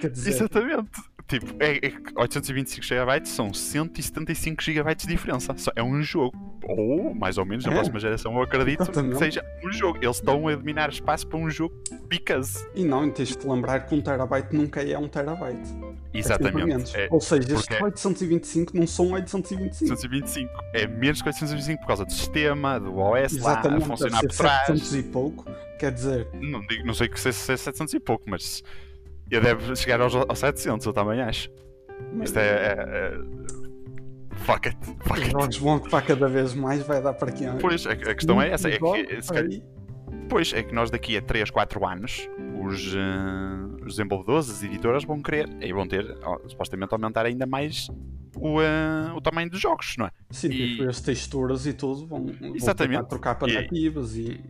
Quer 0.00 0.10
dizer, 0.10 0.30
Exatamente. 0.30 0.90
Tipo, 1.28 1.46
é, 1.58 1.76
é 1.78 1.90
que 1.90 2.12
825 2.14 2.84
GB 2.86 3.26
são 3.26 3.52
175 3.52 4.62
GB 4.62 4.94
de 4.94 5.06
diferença. 5.08 5.52
Só 5.56 5.72
é 5.74 5.82
um 5.82 6.00
jogo. 6.00 6.36
Ou, 6.62 7.12
mais 7.14 7.36
ou 7.36 7.44
menos, 7.44 7.64
na 7.64 7.72
É. 7.72 7.74
próxima 7.74 7.98
geração, 7.98 8.32
eu 8.36 8.42
acredito 8.42 8.82
Exatamente. 8.82 9.12
que 9.14 9.18
seja 9.18 9.44
um 9.64 9.72
jogo. 9.72 9.98
Eles 10.00 10.16
estão 10.16 10.46
a 10.46 10.52
eliminar 10.52 10.88
espaço 10.88 11.26
para 11.26 11.38
um 11.38 11.50
jogo 11.50 11.74
because. 12.08 12.64
e 12.76 12.84
não, 12.84 13.10
tens 13.10 13.30
de 13.30 13.38
te 13.38 13.46
lembrar 13.48 13.80
que 13.80 13.94
um 13.94 14.00
terabyte 14.00 14.54
nunca 14.54 14.80
é 14.82 14.96
um 14.96 15.08
terabyte. 15.08 15.68
É. 16.14 16.18
Exatamente. 16.18 16.96
É 16.96 17.08
Ou 17.10 17.20
seja, 17.20 17.42
estes 17.54 17.66
porque- 17.66 17.82
825 17.84 18.76
não 18.76 18.86
são 18.86 19.10
825. 19.12 19.90
825. 19.90 20.50
É 20.74 20.86
menos 20.86 21.20
que 21.22 21.28
825 21.28 21.80
por 21.80 21.86
causa 21.88 22.04
do 22.04 22.12
sistema, 22.12 22.78
do 22.78 22.96
OS 22.98 23.36
lá, 23.38 23.58
a 23.60 23.80
funcionar 23.80 24.20
por 24.20 24.32
trás. 24.32 24.66
700 24.66 24.94
e 24.94 25.02
pouco. 25.02 25.44
Quer 25.78 25.90
dizer, 25.92 26.28
Não, 26.40 26.64
digo, 26.66 26.86
não 26.86 26.94
sei 26.94 27.08
que 27.08 27.18
seja 27.18 27.36
700 27.36 27.94
e 27.94 28.00
pouco, 28.00 28.24
mas. 28.28 28.62
Ele 29.30 29.40
deve 29.40 29.74
chegar 29.76 30.00
aos, 30.00 30.14
aos 30.14 30.38
700, 30.38 30.86
eu 30.86 30.92
também 30.92 31.20
acho. 31.20 31.50
mas 32.14 32.28
Isto 32.30 32.38
é. 32.38 32.42
é, 32.42 32.76
é... 32.78 34.36
Fuck 34.36 34.68
it. 34.68 34.78
Fuck 35.00 35.20
os 35.20 35.28
jogos 35.30 35.56
vão 35.58 35.78
para 35.80 36.02
cada 36.06 36.28
vez 36.28 36.54
mais, 36.54 36.82
vai 36.86 37.02
dar 37.02 37.14
para 37.14 37.32
quê? 37.32 37.44
Pois, 37.60 37.86
a, 37.86 37.92
a 37.92 38.14
questão 38.14 38.40
é 38.40 38.50
essa. 38.50 38.68
É 38.68 38.78
que, 38.78 39.22
se 39.22 39.28
calhar- 39.32 39.50
aí. 39.50 39.62
Pois, 40.28 40.52
é 40.52 40.62
que 40.62 40.74
nós 40.74 40.90
daqui 40.90 41.16
a 41.16 41.22
3, 41.22 41.50
4 41.50 41.84
anos, 41.86 42.28
os, 42.64 42.94
eh, 42.94 43.84
os 43.84 43.96
desenvolvedores, 43.96 44.50
as 44.50 44.62
editoras 44.62 45.04
vão 45.04 45.20
querer 45.22 45.48
e 45.60 45.72
vão 45.72 45.86
ter, 45.86 46.04
supostamente, 46.48 46.92
aumentar 46.92 47.26
ainda 47.26 47.46
mais 47.46 47.88
o, 48.36 48.60
eh, 48.60 49.12
o 49.16 49.20
tamanho 49.20 49.48
dos 49.50 49.60
jogos, 49.60 49.94
não 49.98 50.06
é? 50.06 50.10
Sim, 50.30 50.48
E- 50.48 50.76
tipo, 50.76 50.88
as 50.88 51.00
texturas 51.00 51.66
e 51.66 51.72
tudo 51.72 52.06
vão, 52.06 52.26
vão 52.26 53.04
trocar 53.04 53.34
para 53.36 53.50
E- 53.50 53.54
nativas 53.54 54.16
e. 54.16 54.40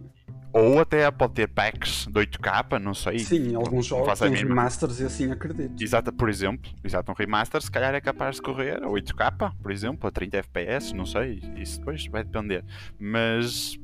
Ou 0.59 0.81
até 0.81 1.11
pode 1.11 1.35
ter 1.35 1.49
packs 1.49 2.07
de 2.07 2.13
8K, 2.19 2.79
não 2.81 2.95
sei. 2.95 3.19
Sim, 3.19 3.55
alguns 3.55 3.85
jogos 3.85 4.07
faço 4.07 4.25
a 4.25 4.27
têm 4.27 4.37
mínima. 4.37 4.55
remasters 4.55 5.01
e 5.01 5.05
assim 5.05 5.31
acredito. 5.31 5.83
Exata, 5.83 6.11
por 6.11 6.31
exemplo, 6.31 6.71
exato, 6.83 7.13
um 7.13 7.15
remaster 7.15 7.61
se 7.61 7.71
calhar 7.71 7.95
é 7.95 8.01
capaz 8.01 8.37
de 8.37 8.43
correr 8.43 8.83
a 8.83 8.87
8K, 8.87 9.53
por 9.63 9.71
exemplo, 9.71 10.09
a 10.09 10.11
30 10.11 10.39
FPS, 10.39 10.95
não 10.95 11.05
sei, 11.05 11.43
isso 11.59 11.79
depois 11.79 12.07
vai 12.07 12.25
depender. 12.25 12.65
Mas, 12.99 13.77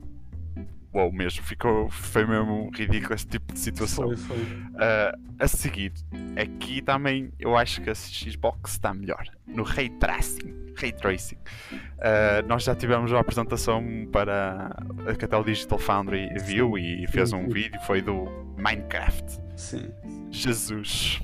uau, 0.95 1.11
mesmo, 1.11 1.43
ficou, 1.43 1.89
foi 1.91 2.27
mesmo 2.27 2.71
ridículo 2.75 3.15
esse 3.15 3.27
tipo 3.27 3.53
de 3.53 3.59
situação. 3.59 4.17
Foi, 4.17 4.17
foi. 4.17 4.37
Uh, 4.39 5.33
a 5.39 5.49
seguir, 5.49 5.93
aqui 6.37 6.83
também 6.83 7.33
eu 7.39 7.57
acho 7.57 7.81
que 7.81 7.91
a 7.91 7.95
Xbox 7.95 8.73
está 8.73 8.93
melhor 8.93 9.25
no 9.47 9.63
Ray 9.63 9.89
Tracing. 9.91 10.55
Ray 10.77 10.93
Tracing. 10.93 11.37
Uh, 11.37 12.47
nós 12.47 12.65
já 12.65 12.75
tivemos 12.75 13.11
uma 13.11 13.21
apresentação 13.21 13.85
para 14.11 14.75
a 15.07 15.39
o 15.39 15.45
Digital 15.45 15.79
Foundry 15.79 16.29
viu 16.45 16.79
e 16.79 17.07
fez 17.09 17.33
um 17.33 17.49
vídeo, 17.49 17.81
foi 17.83 18.01
do 18.01 18.25
Minecraft. 18.57 19.41
Sim. 19.57 19.91
Jesus. 20.31 21.21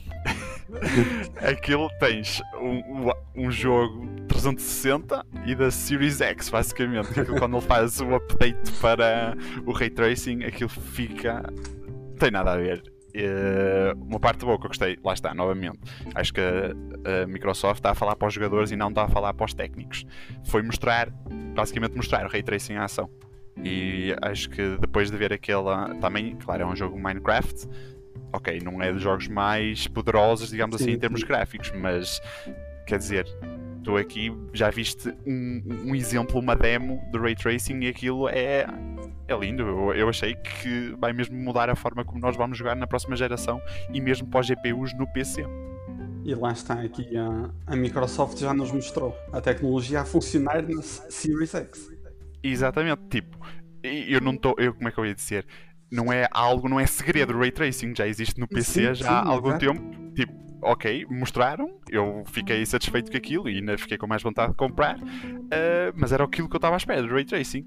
Aquilo 1.37 1.89
tens 1.99 2.41
um, 2.61 3.11
um- 3.37 3.51
jogo 3.51 4.07
360 4.29 5.25
e 5.47 5.55
da 5.55 5.71
Series 5.71 6.21
X, 6.21 6.49
basicamente. 6.51 7.19
Aquilo, 7.21 7.39
quando 7.39 7.57
ele 7.57 7.67
faz 7.67 8.01
o 8.01 8.15
update 8.15 8.73
para 8.81 9.37
o 9.67 9.73
Ray 9.73 9.91
Tracing, 9.91 10.45
aquilo 10.45 10.69
fica. 10.69 11.43
Não 12.11 12.17
tem 12.19 12.31
nada 12.31 12.53
a 12.53 12.57
ver. 12.57 12.83
Eh, 13.15 13.95
uma 13.97 14.21
parte 14.21 14.45
boa 14.45 14.59
que 14.59 14.67
eu 14.67 14.69
gostei, 14.69 14.99
lá 15.03 15.15
está, 15.15 15.35
novamente. 15.35 15.79
Acho 16.15 16.33
que 16.35 16.41
a, 16.41 17.23
a 17.23 17.27
Microsoft 17.27 17.79
está 17.79 17.91
a 17.91 17.95
falar 17.95 18.15
para 18.17 18.29
os 18.29 18.35
jogadores 18.35 18.71
e 18.71 18.77
não 18.77 18.91
está 18.91 19.05
a 19.05 19.09
falar 19.09 19.33
para 19.35 19.47
os 19.47 19.55
técnicos. 19.55 20.05
Foi 20.45 20.63
mostrar, 20.63 21.09
basicamente 21.55 21.97
mostrar 21.97 22.27
o 22.27 22.29
Ray 22.29 22.43
Tracing 22.43 22.75
em 22.75 22.79
ação. 22.79 23.09
E 23.65 24.15
acho 24.23 24.51
que 24.51 24.77
depois 24.79 25.11
de 25.11 25.17
ver 25.17 25.33
aquela. 25.33 25.95
Também, 25.97 26.37
claro, 26.37 26.63
é 26.63 26.67
um 26.67 26.77
jogo 26.77 26.97
Minecraft. 27.01 27.67
Ok, 28.33 28.61
não 28.63 28.83
é 28.83 28.93
dos 28.93 29.03
jogos 29.03 29.27
mais 29.29 29.87
poderosos, 29.87 30.51
digamos 30.51 30.77
assim, 30.77 30.87
Sim, 30.87 30.93
em 30.93 30.99
termos 30.99 31.21
sim. 31.21 31.27
gráficos, 31.27 31.73
mas 31.73 32.21
quer 32.87 32.99
dizer, 32.99 33.27
tu 33.83 33.97
aqui 33.97 34.31
já 34.53 34.71
viste 34.71 35.09
um, 35.27 35.63
um 35.87 35.95
exemplo, 35.95 36.39
uma 36.39 36.55
demo 36.55 37.03
do 37.11 37.19
Ray 37.19 37.35
Tracing 37.35 37.81
e 37.81 37.89
aquilo 37.89 38.29
é, 38.29 38.67
é 39.27 39.37
lindo. 39.37 39.63
Eu, 39.63 39.95
eu 39.95 40.09
achei 40.09 40.35
que 40.35 40.95
vai 40.99 41.13
mesmo 41.13 41.37
mudar 41.37 41.71
a 41.71 41.75
forma 41.75 42.05
como 42.05 42.21
nós 42.21 42.37
vamos 42.37 42.59
jogar 42.59 42.77
na 42.77 42.87
próxima 42.87 43.17
geração 43.17 43.61
e 43.93 44.01
mesmo 44.01 44.29
para 44.29 44.41
os 44.41 44.47
GPUs 44.47 44.93
no 44.95 45.07
PC. 45.13 45.45
E 46.25 46.35
lá 46.35 46.53
está, 46.53 46.75
aqui 46.75 47.17
a, 47.17 47.51
a 47.67 47.77
Microsoft 47.77 48.39
já 48.39 48.53
nos 48.53 48.71
mostrou 48.71 49.17
a 49.33 49.41
tecnologia 49.41 50.03
a 50.03 50.05
funcionar 50.05 50.63
na 50.63 50.83
Series 50.83 51.55
X. 51.55 51.91
Exatamente, 52.43 53.01
tipo, 53.09 53.39
eu 53.83 54.21
não 54.21 54.35
estou, 54.35 54.55
eu 54.59 54.75
como 54.75 54.89
é 54.89 54.93
que 54.93 54.99
eu 54.99 55.07
ia 55.07 55.15
dizer? 55.15 55.47
Não 55.91 56.13
é 56.13 56.29
algo, 56.31 56.69
não 56.69 56.79
é 56.79 56.87
segredo, 56.87 57.35
o 57.35 57.39
Ray 57.39 57.51
Tracing 57.51 57.95
já 57.97 58.07
existe 58.07 58.39
no 58.39 58.47
PC 58.47 58.73
Sim, 58.73 58.95
já 58.95 58.95
sim, 58.95 59.05
há 59.07 59.29
algum 59.29 59.49
exato. 59.49 59.67
tempo. 59.67 60.13
Tipo, 60.15 60.33
ok, 60.63 61.07
mostraram, 61.09 61.79
eu 61.91 62.25
fiquei 62.27 62.65
satisfeito 62.67 63.11
com 63.11 63.17
aquilo 63.17 63.49
e 63.49 63.57
ainda 63.57 63.79
fiquei 63.79 63.97
com 63.97 64.07
mais 64.07 64.23
vontade 64.23 64.53
de 64.53 64.57
comprar, 64.57 64.99
ah, 65.01 65.93
mas 65.95 66.13
era 66.13 66.25
aquilo 66.25 66.49
que 66.49 66.57
eu 66.57 66.59
estava 66.59 66.77
à 66.77 66.79
espera 66.79 67.07
Ray 67.07 67.25
Tracing. 67.25 67.67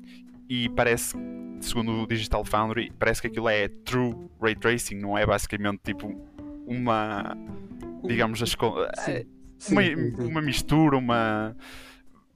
E 0.50 0.68
parece, 0.70 1.16
segundo 1.62 2.04
o 2.04 2.08
Digital 2.08 2.44
Foundry, 2.44 2.92
parece 3.00 3.22
que 3.22 3.28
aquilo 3.28 3.48
é 3.48 3.70
true 3.70 4.13
Ray 4.42 4.56
Tracing, 4.56 4.96
não 4.96 5.18
é 5.18 5.25
basicamente 5.25 5.80
tipo 5.86 6.13
uma, 6.68 7.38
digamos, 8.04 8.42
as, 8.44 8.50
Sim. 8.50 9.25
Uma, 9.72 9.82
uma 10.25 10.42
mistura, 10.42 10.98
uma. 10.98 11.56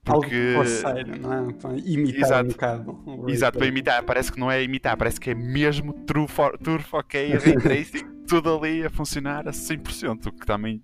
Algo 0.07 0.21
Porque. 0.21 0.53
por 0.55 0.67
sério, 0.67 1.19
não 1.19 1.33
é? 1.49 1.53
Para 1.53 1.77
imitar 1.77 2.21
Exato. 2.21 2.45
um 2.45 2.47
bocado. 2.51 3.03
Exato, 3.27 3.57
para 3.57 3.67
imitar, 3.67 4.03
parece 4.03 4.31
que 4.31 4.39
não 4.39 4.51
é 4.51 4.61
imitar, 4.63 4.95
parece 4.97 5.19
que 5.19 5.31
é 5.31 5.35
mesmo 5.35 5.93
true 6.05 6.27
for, 6.27 6.57
turf, 6.57 6.93
ok, 6.93 7.35
ray 7.37 7.55
tracing, 7.57 8.05
tudo 8.27 8.55
ali 8.55 8.85
a 8.85 8.89
funcionar 8.89 9.47
a 9.47 9.51
100%, 9.51 10.27
o 10.27 10.31
que 10.31 10.45
também 10.45 10.81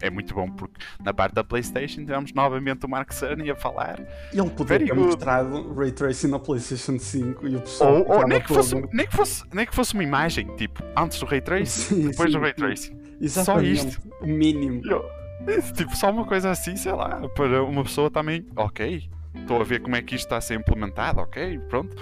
é 0.00 0.08
muito 0.10 0.34
bom, 0.34 0.50
porque 0.50 0.82
na 1.04 1.12
parte 1.14 1.34
da 1.34 1.44
PlayStation 1.44 2.00
tivemos 2.00 2.32
novamente 2.34 2.84
o 2.84 2.88
Mark 2.88 3.12
Cerny 3.12 3.50
a 3.50 3.54
falar, 3.56 4.00
Ele 4.32 4.50
poderia 4.50 4.88
ter 4.88 4.94
mostrado 4.94 5.72
Ray 5.74 5.92
Tracing 5.92 6.28
na 6.28 6.38
PlayStation 6.38 6.98
5 6.98 7.46
e 7.46 7.56
o 7.56 7.60
pessoal. 7.60 7.94
ou, 8.06 8.16
ou 8.18 8.26
nem, 8.26 8.40
que 8.40 8.48
fosse, 8.48 8.70
todo- 8.74 8.88
nem, 8.92 9.06
que 9.06 9.14
fosse, 9.16 9.44
nem 9.52 9.66
que 9.66 9.74
fosse 9.74 9.94
uma 9.94 10.02
imagem, 10.02 10.46
tipo, 10.56 10.82
antes 10.96 11.20
do 11.20 11.26
ray 11.26 11.40
tracing, 11.40 11.82
Sim, 12.02 12.08
depois 12.08 12.30
sim, 12.32 12.36
do 12.38 12.42
ray 12.42 12.52
tracing. 12.54 12.98
Exatamente. 13.20 13.88
isto. 13.88 14.02
O 14.20 14.26
mínimo. 14.26 14.82
Eu- 14.84 15.04
Tipo, 15.76 15.96
só 15.96 16.10
uma 16.10 16.24
coisa 16.24 16.50
assim, 16.50 16.76
sei 16.76 16.92
lá, 16.92 17.28
para 17.28 17.62
uma 17.62 17.82
pessoa 17.82 18.10
também, 18.10 18.46
ok, 18.56 19.02
estou 19.34 19.60
a 19.60 19.64
ver 19.64 19.80
como 19.80 19.96
é 19.96 20.02
que 20.02 20.14
isto 20.14 20.24
está 20.26 20.36
a 20.36 20.40
ser 20.40 20.54
implementado, 20.54 21.20
ok, 21.20 21.58
pronto. 21.68 21.94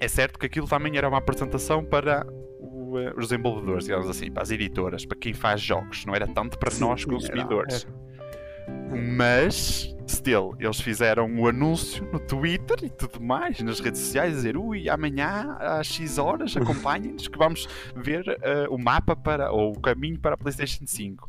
É 0.00 0.06
certo 0.08 0.38
que 0.38 0.46
aquilo 0.46 0.66
também 0.68 0.96
era 0.96 1.08
uma 1.08 1.18
apresentação 1.18 1.84
para 1.84 2.24
eh, 2.26 3.12
os 3.16 3.28
desenvolvedores, 3.28 3.84
digamos 3.84 4.08
assim, 4.08 4.30
para 4.30 4.42
as 4.42 4.50
editoras, 4.50 5.04
para 5.04 5.18
quem 5.18 5.32
faz 5.34 5.60
jogos, 5.60 6.04
não 6.06 6.14
era 6.14 6.26
tanto 6.26 6.58
para 6.58 6.70
Sim, 6.70 6.80
nós 6.84 7.04
consumidores. 7.04 7.84
era- 7.84 8.96
Mas, 8.96 9.94
still, 10.06 10.54
eles 10.58 10.80
fizeram 10.80 11.26
o 11.38 11.48
anúncio 11.48 12.04
no 12.12 12.18
Twitter 12.20 12.76
e 12.82 12.90
tudo 12.90 13.20
mais, 13.20 13.60
nas 13.60 13.80
redes 13.80 14.00
sociais, 14.00 14.34
dizer 14.34 14.56
ui, 14.56 14.88
amanhã 14.88 15.56
às 15.58 15.86
X 15.88 16.16
horas 16.18 16.56
acompanhem-nos 16.56 17.26
que 17.28 17.36
vamos 17.38 17.68
ver 17.96 18.24
eh, 18.42 18.66
o 18.70 18.78
mapa 18.78 19.14
para, 19.16 19.50
ou 19.50 19.72
o 19.72 19.80
caminho 19.80 20.18
para 20.18 20.34
a 20.34 20.38
PlayStation 20.38 20.86
5. 20.86 21.26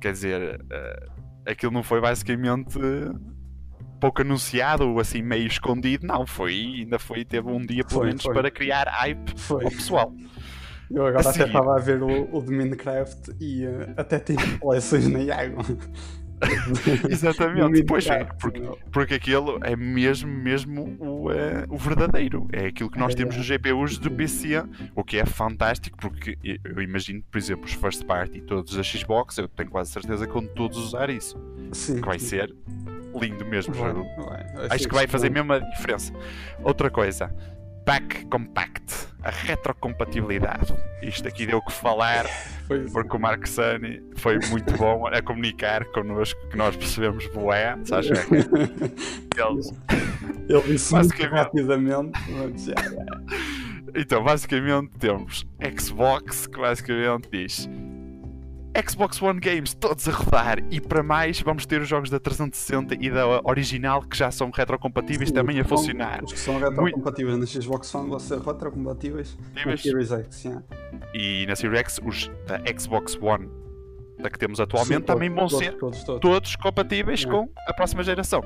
Quer 0.00 0.12
dizer, 0.12 0.64
eh, 0.70 1.06
aquilo 1.46 1.72
não 1.72 1.82
foi 1.82 2.00
basicamente 2.00 2.78
pouco 4.00 4.22
anunciado, 4.22 4.98
assim 4.98 5.22
meio 5.22 5.46
escondido, 5.46 6.04
não, 6.04 6.26
foi, 6.26 6.80
ainda 6.80 6.98
foi, 6.98 7.24
teve 7.24 7.48
um 7.48 7.60
dia 7.64 7.84
pelo 7.84 8.00
Foi, 8.00 8.06
menos 8.08 8.22
foi. 8.24 8.34
para 8.34 8.50
criar 8.50 8.88
hype 8.88 9.38
Foi. 9.38 9.64
ao 9.64 9.70
pessoal. 9.70 10.12
Eu 10.90 11.06
agora 11.06 11.20
até 11.20 11.32
seguir. 11.32 11.46
estava 11.46 11.76
a 11.76 11.78
ver 11.78 12.02
o, 12.02 12.36
o 12.36 12.42
de 12.42 12.50
Minecraft 12.50 13.32
e 13.40 13.64
eh, 13.64 13.94
até 13.96 14.18
tem 14.18 14.36
coleções 14.58 15.06
na 15.08 15.20
água. 15.34 15.62
Exatamente, 17.08 17.84
pois 17.84 18.06
é, 18.06 18.24
porque, 18.24 18.60
porque 18.90 19.14
aquilo 19.14 19.58
é 19.62 19.76
mesmo, 19.76 20.30
mesmo 20.30 20.96
o, 20.98 21.30
eh, 21.30 21.64
o 21.68 21.76
verdadeiro. 21.76 22.48
É 22.52 22.66
aquilo 22.66 22.90
que 22.90 22.98
nós 22.98 23.12
É, 23.14 23.16
temos 23.16 23.34
é. 23.34 23.38
nos 23.38 23.46
GPUs 23.46 23.98
do 23.98 24.10
PC, 24.10 24.62
o 24.94 25.04
que 25.04 25.18
é 25.18 25.26
fantástico, 25.26 25.96
porque 25.98 26.38
eu 26.42 26.82
imagino, 26.82 27.22
por 27.30 27.38
exemplo, 27.38 27.64
os 27.64 27.72
first 27.72 28.04
party 28.04 28.40
todos 28.42 28.74
da 28.76 28.82
Xbox, 28.82 29.38
eu 29.38 29.48
tenho 29.48 29.70
quase 29.70 29.90
certeza 29.92 30.26
que 30.26 30.32
vão 30.32 30.46
todos 30.46 30.78
usar 30.78 31.10
isso. 31.10 31.36
Sim. 31.72 32.00
Que 32.00 32.06
vai 32.06 32.18
ser 32.18 32.54
lindo 33.20 33.44
mesmo. 33.44 33.74
Vai, 33.74 33.92
vai 33.92 34.66
Acho 34.70 34.88
que 34.88 34.94
vai 34.94 35.06
fazer 35.06 35.26
excelente. 35.28 35.48
mesmo 35.48 35.52
a 35.52 35.70
diferença. 35.70 36.12
Outra 36.62 36.90
coisa, 36.90 37.34
Back 37.84 38.26
Compact, 38.26 39.08
a 39.22 39.30
retrocompatibilidade. 39.30 40.72
Isto 41.02 41.26
aqui 41.28 41.46
deu 41.46 41.58
o 41.58 41.62
que 41.64 41.72
falar, 41.72 42.26
Foi- 42.68 42.88
porque 42.90 43.16
o 43.16 43.20
Mark 43.20 43.46
Sani 43.46 44.00
foi 44.16 44.38
muito 44.50 44.72
bom 44.76 45.06
a 45.08 45.20
comunicar 45.20 45.84
connosco, 45.86 46.38
que 46.48 46.56
nós 46.56 46.76
percebemos 46.76 47.26
boé, 47.28 47.76
sabes? 47.84 48.10
é 48.10 48.14
que 48.26 49.40
Ele- 49.40 50.48
Ele 50.48 50.62
disse 50.72 50.94
muito 50.94 51.08
Basicamente. 51.08 51.32
rapidamente, 51.44 52.20
mas 52.30 52.64
já. 52.64 52.74
Então, 53.94 54.22
basicamente 54.22 54.90
temos 54.98 55.44
Xbox, 55.78 56.46
que 56.46 56.58
basicamente 56.58 57.28
diz 57.30 57.68
Xbox 58.88 59.20
One 59.20 59.38
Games 59.38 59.74
todos 59.74 60.08
a 60.08 60.12
rodar 60.12 60.58
e 60.70 60.80
para 60.80 61.02
mais 61.02 61.40
vamos 61.40 61.66
ter 61.66 61.80
os 61.82 61.88
jogos 61.88 62.08
da 62.08 62.18
360 62.18 62.94
e 63.04 63.10
da 63.10 63.26
original 63.44 64.00
que 64.02 64.16
já 64.16 64.30
são 64.30 64.50
retrocompatíveis 64.50 65.28
Sim, 65.28 65.34
também 65.34 65.60
a 65.60 65.64
funcionar. 65.64 66.24
Os 66.24 66.32
que 66.32 66.38
são 66.38 66.58
retrocompatíveis 66.58 67.36
na 67.38 67.46
Xbox 67.46 67.94
One 67.94 68.08
vão 68.10 68.18
ser 68.18 68.38
retrocompatíveis 68.40 69.36
na. 69.54 69.76
Series 69.76 70.10
X. 70.10 70.42
já. 70.42 70.62
E 71.12 71.44
na 71.46 71.54
Series 71.54 71.78
X, 71.80 72.00
os 72.04 72.30
da 72.46 72.60
Xbox 72.78 73.18
One, 73.20 73.48
da 74.18 74.30
que 74.30 74.38
temos 74.38 74.58
atualmente, 74.58 75.00
Sim, 75.00 75.02
também 75.02 75.28
vão 75.28 75.46
todos, 75.48 75.58
ser 75.58 75.72
Todos, 75.76 76.04
todos. 76.04 76.20
todos 76.20 76.56
compatíveis 76.56 77.24
É. 77.24 77.28
com 77.28 77.48
a 77.68 77.74
próxima 77.74 78.02
geração. 78.02 78.42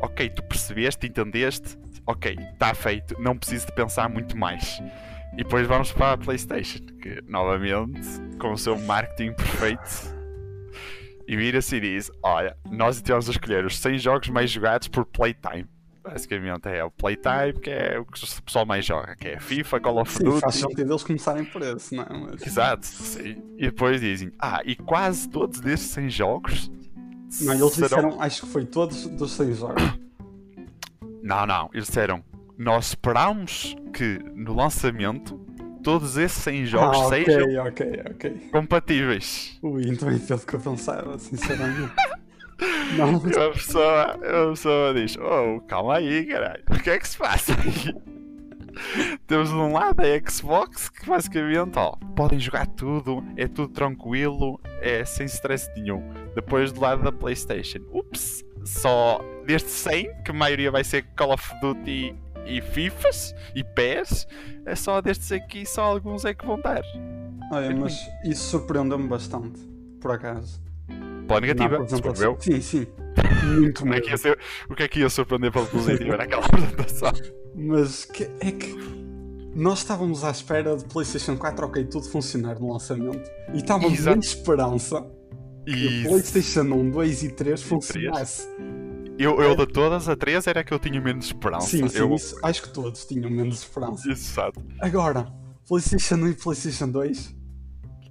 Ok, 0.00 0.30
tu 0.30 0.42
percebeste, 0.42 1.06
entendeste, 1.06 1.78
ok, 2.06 2.36
está 2.54 2.74
feito, 2.74 3.14
não 3.20 3.36
preciso 3.36 3.66
de 3.66 3.72
pensar 3.74 4.08
muito 4.08 4.36
mais. 4.36 4.82
E 5.34 5.36
depois 5.44 5.66
vamos 5.66 5.92
para 5.92 6.12
a 6.12 6.18
PlayStation, 6.18 6.80
que 7.00 7.22
novamente, 7.26 8.00
com 8.38 8.52
o 8.52 8.58
seu 8.58 8.78
marketing 8.78 9.32
perfeito, 9.32 10.20
e 11.26 11.36
vira-se 11.36 11.76
e 11.76 11.80
diz: 11.80 12.10
Olha, 12.22 12.56
nós 12.70 13.00
tivemos 13.00 13.28
a 13.28 13.32
escolher 13.32 13.64
os 13.64 13.78
100 13.78 13.98
jogos 13.98 14.28
mais 14.28 14.50
jogados 14.50 14.88
por 14.88 15.04
Playtime. 15.06 15.66
Basicamente 16.02 16.66
é 16.66 16.82
o 16.82 16.90
Playtime, 16.90 17.52
que 17.62 17.70
é 17.70 17.98
o 17.98 18.04
que 18.04 18.24
o 18.24 18.42
pessoal 18.42 18.66
mais 18.66 18.84
joga, 18.84 19.14
que 19.14 19.28
é 19.28 19.38
FIFA, 19.38 19.80
Call 19.80 20.00
of 20.00 20.12
Sim, 20.12 20.24
Duty. 20.24 20.40
faz 20.40 20.54
sentido 20.56 20.90
eles 20.92 21.04
começarem 21.04 21.44
por 21.44 21.62
esse, 21.62 21.94
não 21.94 22.02
é? 22.02 22.08
Mas... 22.10 22.42
Exato, 22.46 22.86
sim. 22.86 23.36
E 23.56 23.66
depois 23.66 24.00
dizem: 24.00 24.32
Ah, 24.40 24.60
e 24.64 24.74
quase 24.74 25.28
todos 25.28 25.60
destes 25.60 25.90
100 25.90 26.10
jogos. 26.10 26.70
Não, 27.42 27.52
eles 27.52 27.72
serão 27.74 27.88
disseram, 27.88 28.22
acho 28.22 28.40
que 28.40 28.48
foi 28.48 28.64
todos 28.64 29.06
dos 29.06 29.30
100 29.32 29.54
jogos. 29.54 29.82
Não, 31.22 31.46
não, 31.46 31.70
eles 31.72 31.86
disseram: 31.86 32.24
Nós 32.60 32.88
esperamos 32.88 33.74
que 33.90 34.18
no 34.34 34.52
lançamento 34.52 35.40
todos 35.82 36.18
esses 36.18 36.42
100 36.42 36.66
jogos 36.66 36.98
ah, 36.98 37.06
ok, 37.06 37.24
sejam 37.24 37.64
ok, 37.64 38.02
ok. 38.10 38.30
compatíveis. 38.52 39.58
Ui, 39.62 39.88
então 39.88 40.10
é 40.10 40.18
pelo 40.18 40.40
que 40.40 40.54
eu 40.56 40.60
pensava, 40.60 41.18
sinceramente. 41.18 41.90
não, 42.98 43.26
E 43.26 43.34
a 43.34 43.50
pessoa, 43.50 44.02
a 44.12 44.50
pessoa 44.50 44.92
diz: 44.92 45.16
Oh, 45.16 45.62
calma 45.62 45.96
aí, 45.96 46.26
caralho, 46.26 46.62
o 46.68 46.78
que 46.82 46.90
é 46.90 46.98
que 46.98 47.08
se 47.08 47.16
passa 47.16 47.54
aqui? 47.54 47.94
Temos 49.26 49.48
de 49.48 49.54
um 49.54 49.72
lado 49.72 50.02
a 50.02 50.30
Xbox 50.30 50.90
que 50.90 51.06
basicamente 51.06 51.78
ó, 51.78 51.92
podem 52.14 52.38
jogar 52.38 52.66
tudo, 52.66 53.24
é 53.38 53.48
tudo 53.48 53.72
tranquilo, 53.72 54.60
é 54.82 55.02
sem 55.06 55.24
stress 55.24 55.66
nenhum. 55.74 56.02
Depois 56.34 56.72
do 56.72 56.80
lado 56.82 57.02
da 57.02 57.10
PlayStation, 57.10 57.78
ups, 57.90 58.44
só 58.66 59.18
destes 59.46 59.72
100, 59.72 60.22
que 60.24 60.30
a 60.30 60.34
maioria 60.34 60.70
vai 60.70 60.84
ser 60.84 61.06
Call 61.16 61.32
of 61.32 61.54
Duty 61.62 62.14
e 62.50 62.60
FIFAs 62.60 63.34
e 63.54 63.62
PES, 63.62 64.26
é 64.66 64.74
só 64.74 65.00
destes 65.00 65.30
aqui, 65.32 65.64
só 65.64 65.82
alguns 65.82 66.24
é 66.24 66.34
que 66.34 66.44
vão 66.44 66.60
dar. 66.60 66.82
olha, 67.52 67.74
mas 67.76 67.94
isso 68.24 68.50
surpreendeu-me 68.50 69.08
bastante, 69.08 69.60
por 70.00 70.10
acaso. 70.12 70.60
Pela 71.26 71.40
negativa, 71.40 71.76
apresentação. 71.76 72.12
surpreendeu. 72.12 72.36
Sim, 72.40 72.60
sim. 72.60 72.86
Muito 73.60 73.86
é 73.86 74.00
mesmo. 74.00 74.18
ser, 74.18 74.38
o 74.68 74.74
que 74.74 74.82
é 74.82 74.88
que 74.88 75.00
ia 75.00 75.08
surpreender 75.08 75.52
pela 75.52 75.66
positiva 75.66 76.16
naquela 76.18 76.44
apresentação? 76.44 77.12
Mas 77.54 78.04
que, 78.04 78.24
é 78.40 78.50
que 78.50 78.74
nós 79.54 79.78
estávamos 79.78 80.24
à 80.24 80.30
espera 80.30 80.76
de 80.76 80.84
PlayStation 80.84 81.36
4, 81.36 81.66
ok, 81.66 81.84
tudo 81.84 82.08
funcionar 82.08 82.58
no 82.58 82.72
lançamento. 82.72 83.30
E 83.52 83.58
estávamos 83.58 83.98
Exato. 83.98 84.16
em 84.16 84.20
esperança 84.20 85.06
que 85.64 85.72
E 85.72 86.06
o 86.06 86.08
PlayStation 86.08 86.62
1, 86.62 86.90
2 86.90 87.22
e 87.22 87.28
3 87.30 87.62
funcionasse. 87.62 88.48
Eu, 89.22 89.40
eu 89.40 89.54
de 89.56 89.66
todas, 89.66 90.08
a 90.08 90.16
3 90.16 90.46
era 90.46 90.64
que 90.64 90.72
eu 90.72 90.78
tinha 90.78 91.00
menos 91.00 91.26
esperança. 91.26 91.66
Sim, 91.66 91.88
sim, 91.88 91.98
eu, 91.98 92.14
isso, 92.14 92.36
acho 92.42 92.62
que 92.62 92.70
todos 92.72 93.04
tinham 93.04 93.30
menos 93.30 93.58
esperança. 93.62 94.10
Exato. 94.10 94.60
Agora, 94.80 95.26
PlayStation 95.68 96.16
1 96.16 96.28
e 96.28 96.34
PlayStation 96.34 96.88
2, 96.88 97.36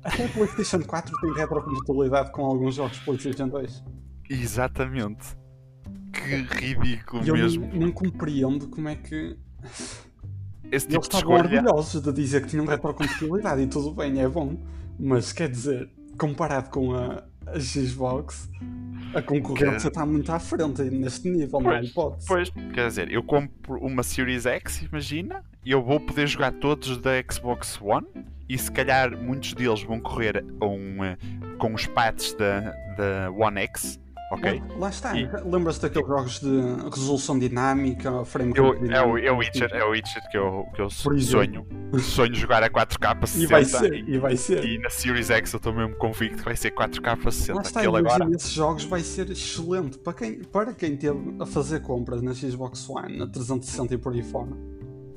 até 0.04 0.26
a 0.26 0.30
PlayStation 0.30 0.82
4 0.82 1.19
tem 1.22 1.34
retrocompatibilidade 1.34 2.32
com 2.32 2.45
alguns 2.45 2.76
jogos 2.76 2.98
PlayStation 3.00 3.48
2. 3.48 3.84
Exatamente. 4.30 5.38
Que 6.13 6.36
ridículo 6.65 7.24
eu 7.26 7.34
mesmo. 7.36 7.67
não, 7.67 7.80
não 7.82 7.91
compreendo 7.91 8.67
como 8.67 8.89
é 8.89 8.95
que. 8.95 9.38
Esse 10.72 10.88
Eles 10.88 10.88
tipo 10.88 11.00
de 11.02 11.15
estavam 11.15 11.36
escolha. 11.38 11.60
orgulhosos 11.60 12.02
de 12.02 12.13
dizer 12.13 12.41
que 12.43 12.50
tinham 12.50 12.65
retrocompatibilidade 12.65 13.62
e 13.62 13.67
tudo 13.67 13.93
bem, 13.93 14.19
é 14.22 14.28
bom. 14.28 14.58
Mas 15.00 15.32
quer 15.32 15.50
dizer, 15.50 15.89
comparado 16.19 16.69
com 16.69 16.93
a, 16.93 17.23
a 17.47 17.60
Xbox, 17.60 18.49
a 19.15 19.21
concorrência 19.21 19.88
está 19.88 20.05
muito 20.05 20.32
à 20.32 20.38
frente 20.38 20.84
neste 20.84 21.27
nível, 21.29 21.60
não 21.62 21.71
há 21.71 21.77
Pois, 21.77 21.89
hipótese. 21.89 22.27
Pois, 22.27 22.49
quer 22.73 22.88
dizer, 22.88 23.12
eu 23.12 23.23
compro 23.23 23.79
uma 23.79 24.03
Series 24.03 24.45
X, 24.45 24.84
imagina, 24.84 25.43
e 25.65 25.71
eu 25.71 25.82
vou 25.82 25.99
poder 25.99 26.27
jogar 26.27 26.51
todos 26.51 26.97
da 26.97 27.12
Xbox 27.32 27.79
One, 27.82 28.08
e 28.47 28.58
se 28.58 28.71
calhar 28.71 29.17
muitos 29.17 29.53
deles 29.53 29.82
vão 29.82 29.99
correr 29.99 30.43
um, 30.62 31.03
eh, 31.03 31.17
com 31.58 31.73
os 31.73 31.86
patches 31.88 32.34
da, 32.34 32.71
da 32.97 33.32
One 33.32 33.62
X, 33.62 33.99
ok? 34.32 34.60
Lá, 34.70 34.76
lá 34.78 34.89
está, 34.89 35.18
E- 35.20 35.30
lembras-te 35.46 35.82
daqueles 35.82 36.08
jogos 36.08 36.39
de 36.39 36.89
resolução 36.94 37.38
dinâmica, 37.39 38.24
frame 38.26 38.54
Eu, 38.56 38.72
rate 38.74 38.92
é, 38.94 39.02
o, 39.02 39.18
é, 39.18 39.32
o 39.32 39.38
Witcher, 39.38 39.70
é 39.74 39.84
o 39.84 39.92
Witcher 39.92 40.22
que 40.32 40.38
eu, 40.38 40.65
que 40.76 40.82
eu 40.82 40.89
sonho. 40.89 41.65
Sonho 42.00 42.36
jogar 42.36 42.62
a 42.63 42.70
4K 42.70 43.26
60 43.26 43.44
E 43.44 43.48
vai 43.48 43.65
ser, 43.65 43.94
e 44.10 44.18
vai 44.20 44.36
ser. 44.38 44.63
e 44.63 44.78
na 44.80 44.89
Series 44.92 45.30
X 45.32 45.54
eu 45.54 45.58
estou 45.58 45.74
mesmo 45.74 45.96
convicto 45.96 46.38
que 46.38 46.44
vai 46.46 46.56
ser 46.56 46.72
4K 46.72 47.08
Lá 47.26 47.32
60. 47.32 47.62
está, 47.62 47.80
Aquele 47.80 47.98
agora. 47.98 48.30
esses 48.36 48.52
jogos 48.52 48.84
vai 48.84 49.02
ser 49.02 49.30
excelente 49.32 49.98
para 49.98 50.13
quem, 50.13 50.44
para 50.44 50.74
quem 50.74 50.96
teve 50.96 51.36
a 51.39 51.46
fazer 51.46 51.82
compras 51.82 52.22
na 52.22 52.34
Xbox 52.34 52.88
One, 52.89 53.18
na 53.18 53.28
360 53.28 53.94
e 53.96 53.98
por 53.98 54.13
aí 54.13 54.22
fora. 54.24 54.50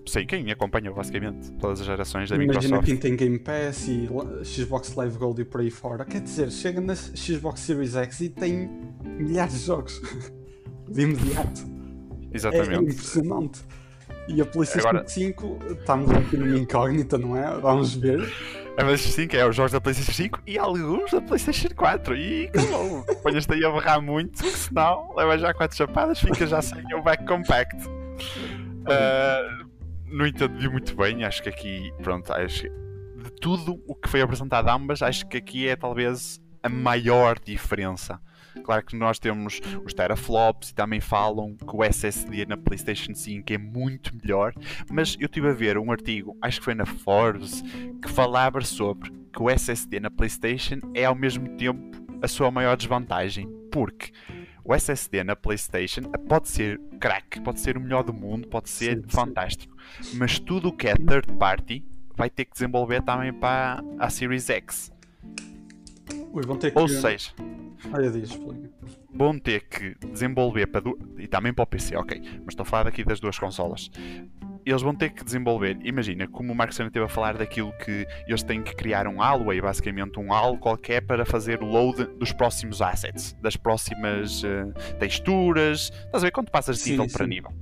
Sim, 0.07 0.27
quem 0.27 0.51
acompanhou 0.51 0.95
basicamente 0.95 1.53
todas 1.53 1.81
as 1.81 1.87
gerações 1.87 2.29
da 2.29 2.37
Imagina 2.37 2.59
Microsoft. 2.79 2.87
quem 2.87 2.97
tem 2.97 3.17
Game 3.17 3.39
Pass 3.39 3.87
e 3.89 4.09
Xbox 4.45 4.95
Live 4.97 5.17
Gold 5.17 5.41
e 5.41 5.45
por 5.45 5.61
aí 5.61 5.71
fora. 5.71 6.05
Quer 6.05 6.21
dizer, 6.21 6.51
chega 6.51 6.81
na 6.81 6.95
Xbox 6.95 7.61
Series 7.61 7.95
X 7.95 8.21
e 8.21 8.29
tem 8.29 8.69
milhares 9.05 9.55
de 9.61 9.67
jogos 9.67 10.01
de 10.91 11.03
imediato. 11.03 11.61
É, 11.63 12.35
é 12.35 12.37
Exatamente. 12.37 12.93
impressionante. 12.93 13.61
E 14.29 14.41
a 14.41 14.45
PlayStation 14.47 14.89
Agora- 14.89 15.09
5, 15.09 15.59
estamos 15.71 16.11
aqui 16.11 16.37
numa 16.37 16.59
incógnita, 16.59 17.17
não 17.19 17.37
é? 17.37 17.59
Vamos 17.61 17.95
ver. 17.95 18.21
A 18.77 18.85
PlayStation 18.85 19.17
5 19.23 19.37
é 19.37 19.49
os 19.49 19.55
jogos 19.57 19.73
da 19.73 19.81
PlayStation 19.81 20.13
5 20.13 20.41
e 20.47 20.59
alguns 20.59 21.11
da 21.11 21.21
PlayStation 21.21 21.69
4. 21.77 22.17
E 22.17 22.49
calou. 22.49 23.03
Ponhas-te 23.23 23.53
aí 23.53 23.65
a 23.65 23.71
berrar 23.71 24.01
muito, 24.01 24.45
senão 24.47 25.13
leva 25.17 25.37
já 25.39 25.53
quatro 25.55 25.77
chapadas, 25.77 26.19
fica 26.21 26.47
já 26.47 26.61
sem 26.63 26.83
o 26.95 27.03
back 27.03 27.25
compact. 27.27 27.77
Ah, 28.87 29.62
no 30.13 30.27
entanto, 30.27 30.57
vi 30.59 30.69
muito 30.69 30.95
bem. 30.95 31.25
Acho 31.25 31.43
que 31.43 31.49
aqui, 31.49 31.93
pronto, 32.03 32.33
acho 32.33 32.69
de 33.23 33.31
tudo 33.41 33.81
o 33.87 33.95
que 33.95 34.09
foi 34.09 34.21
apresentado 34.21 34.69
a 34.69 34.75
ambas, 34.75 35.01
acho 35.01 35.27
que 35.29 35.37
aqui 35.37 35.69
é 35.69 35.77
talvez 35.77 36.41
a 36.63 36.69
maior 36.69 37.39
diferença. 37.39 38.21
Claro 38.65 38.85
que 38.85 38.97
nós 38.97 39.19
temos 39.19 39.61
os 39.85 39.95
teraflops 39.95 40.71
e 40.71 40.75
também 40.75 41.01
falam 41.01 41.57
que 41.57 41.75
o 41.75 41.83
SSD 41.83 42.45
na 42.47 42.57
PlayStation 42.57 43.15
5 43.15 43.51
é 43.53 43.59
muito 43.59 44.15
melhor, 44.15 44.53
mas 44.91 45.17
eu 45.19 45.27
estive 45.27 45.49
a 45.49 45.53
ver 45.53 45.79
um 45.79 45.91
artigo, 45.91 46.37
acho 46.43 46.59
que 46.59 46.65
foi 46.65 46.75
na 46.75 46.85
Forbes, 46.85 47.63
que 48.03 48.09
falava 48.11 48.61
sobre 48.61 49.11
que 49.33 49.43
o 49.43 49.49
SSD 49.49 50.01
na 50.01 50.11
PlayStation 50.11 50.81
é 50.95 51.07
ao 51.07 51.15
mesmo 51.15 51.49
tempo 51.57 52.03
a 52.23 52.29
sua 52.29 52.51
maior 52.51 52.77
desvantagem, 52.77 53.49
porque 53.71 54.13
o 54.65 54.75
SSD 54.75 55.25
na 55.25 55.35
PlayStation 55.37 56.03
pode 56.29 56.49
ser 56.49 56.81
crack, 57.01 57.41
pode 57.41 57.61
ser 57.61 57.77
o 57.77 57.81
melhor 57.81 58.03
do 58.05 58.13
mundo, 58.13 58.47
pode 58.49 58.69
ser 58.71 58.97
Sim, 58.97 59.03
sim. 59.03 59.09
fantástico, 59.09 59.77
mas 60.15 60.39
tudo 60.39 60.69
o 60.69 60.73
que 60.73 60.89
é 60.89 60.95
third 60.95 61.33
party 61.39 61.85
vai 62.17 62.31
ter 62.31 62.45
que 62.45 62.53
desenvolver 62.53 63.03
também 63.03 63.33
para 63.33 63.83
a 63.99 64.09
Series 64.11 64.49
X. 64.49 64.93
Ui, 66.33 66.43
vão 66.47 66.57
ter 66.57 66.71
que... 66.71 66.79
Ou 66.79 66.89
seja, 66.89 67.31
Olha, 67.93 68.07
explica. 68.19 68.71
vão 69.13 69.39
ter 69.39 69.67
que 69.69 69.95
desenvolver 70.07 70.67
para 70.67 70.81
du... 70.83 70.99
e 71.19 71.27
também 71.27 71.53
para 71.53 71.65
o 71.65 71.67
PC, 71.67 71.97
ok. 71.97 72.21
Mas 72.45 72.49
estou 72.51 72.63
a 72.63 72.67
falar 72.67 72.87
aqui 72.87 73.05
das 73.05 73.19
duas 73.19 73.39
consolas. 73.39 73.91
Eles 74.65 74.83
vão 74.83 74.95
ter 74.95 75.11
que 75.11 75.25
desenvolver, 75.25 75.77
imagina, 75.83 76.27
como 76.29 76.53
o 76.53 76.55
Marcos 76.55 76.77
Senna 76.77 76.89
esteve 76.89 77.05
a 77.05 77.09
falar 77.09 77.37
daquilo 77.37 77.73
que 77.85 78.07
eles 78.27 78.43
têm 78.43 78.63
que 78.63 78.75
criar 78.75 79.09
um 79.09 79.19
hallway, 79.19 79.61
basicamente 79.61 80.21
um 80.21 80.29
hall 80.29 80.57
qualquer 80.57 81.03
para 81.03 81.25
fazer 81.25 81.63
o 81.63 81.67
load 81.67 82.05
dos 82.19 82.33
próximos 82.33 82.81
assets, 82.81 83.37
das 83.43 83.57
próximas 83.57 84.43
uh, 84.45 84.73
texturas. 84.99 85.91
Estás 86.07 86.23
a 86.23 86.27
ver 86.27 86.31
quando 86.31 86.51
passas 86.51 86.77
de 86.77 86.83
Sim, 86.83 86.91
nível 86.93 87.09
sim. 87.09 87.17
para 87.17 87.27
nível. 87.27 87.53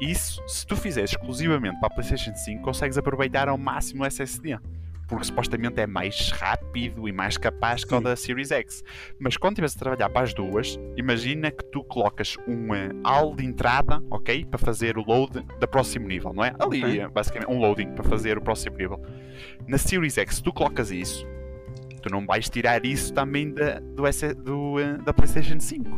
Isso, 0.00 0.42
se 0.48 0.66
tu 0.66 0.76
fizeres 0.76 1.10
exclusivamente 1.10 1.78
para 1.78 1.88
a 1.88 1.90
PlayStation 1.90 2.34
5, 2.34 2.62
consegues 2.62 2.96
aproveitar 2.96 3.48
ao 3.48 3.58
máximo 3.58 4.02
o 4.02 4.06
SSD. 4.06 4.58
Porque 5.10 5.24
supostamente 5.24 5.80
é 5.80 5.86
mais 5.88 6.30
rápido 6.30 7.06
e 7.08 7.12
mais 7.12 7.36
capaz 7.36 7.84
que 7.84 7.92
o 7.92 8.00
da 8.00 8.14
Series 8.14 8.50
X. 8.52 8.82
Mas 9.18 9.36
quando 9.36 9.54
estiveres 9.54 9.76
a 9.76 9.78
trabalhar 9.80 10.08
para 10.08 10.22
as 10.22 10.32
duas, 10.32 10.78
imagina 10.96 11.50
que 11.50 11.64
tu 11.64 11.82
colocas 11.84 12.36
um 12.46 12.68
hall 13.04 13.34
de 13.34 13.44
entrada, 13.44 14.00
ok? 14.08 14.44
Para 14.44 14.58
fazer 14.58 14.96
o 14.96 15.02
load 15.02 15.44
da 15.58 15.66
próximo 15.66 16.06
nível, 16.06 16.32
não 16.32 16.44
é? 16.44 16.54
Ali, 16.60 16.82
Ok. 16.84 17.00
eh, 17.00 17.08
basicamente, 17.08 17.50
um 17.50 17.58
loading 17.58 17.90
para 17.92 18.04
fazer 18.04 18.38
o 18.38 18.40
próximo 18.40 18.76
nível. 18.78 19.04
Na 19.66 19.76
Series 19.78 20.16
X, 20.16 20.36
se 20.36 20.42
tu 20.44 20.52
colocas 20.52 20.92
isso, 20.92 21.26
tu 22.02 22.08
não 22.08 22.24
vais 22.24 22.48
tirar 22.48 22.86
isso 22.86 23.12
também 23.12 23.52
da, 23.52 23.80
do, 23.80 24.06
S- 24.06 24.32
do, 24.32 24.78
eh, 24.78 24.96
da 24.98 25.12
PlayStation 25.12 25.58
5. 25.58 25.90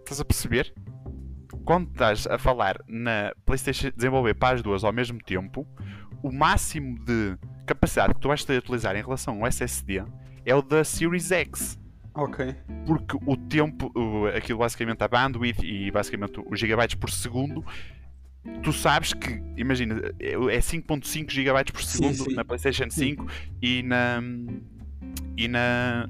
Estás 0.00 0.20
a 0.20 0.24
perceber? 0.24 0.74
Quando 1.64 1.90
estás 1.90 2.26
a 2.26 2.38
falar 2.38 2.76
na 2.88 3.32
PlayStation 3.46 3.90
desenvolver 3.94 4.34
para 4.34 4.56
as 4.56 4.62
duas 4.62 4.82
ao 4.82 4.92
mesmo 4.92 5.18
tempo, 5.22 5.66
o 6.22 6.32
máximo 6.32 6.98
de 7.04 7.36
capacidade 7.68 8.14
que 8.14 8.20
tu 8.20 8.28
vais 8.28 8.42
ter 8.44 8.54
de 8.54 8.58
utilizar 8.58 8.96
em 8.96 9.02
relação 9.02 9.40
ao 9.40 9.46
SSD 9.46 10.02
é 10.44 10.54
o 10.54 10.62
da 10.62 10.82
Series 10.82 11.30
X. 11.30 11.78
Ok. 12.14 12.54
Porque 12.86 13.16
o 13.24 13.36
tempo, 13.36 13.92
aquilo 14.34 14.58
basicamente 14.58 15.02
a 15.04 15.08
bandwidth 15.08 15.62
e 15.62 15.90
basicamente 15.90 16.42
os 16.50 16.58
gigabytes 16.58 16.96
por 16.96 17.10
segundo, 17.10 17.64
tu 18.62 18.72
sabes 18.72 19.12
que, 19.12 19.40
imagina, 19.56 20.00
é 20.18 20.32
é 20.32 20.58
5.5 20.58 21.30
gigabytes 21.30 21.72
por 21.72 21.82
Sim, 21.82 22.12
segundo 22.12 22.30
sim. 22.30 22.34
na 22.34 22.44
PlayStation 22.44 22.90
5 22.90 23.26
e 23.62 23.82
na 23.82 24.20
e 25.36 25.46
na, 25.46 26.08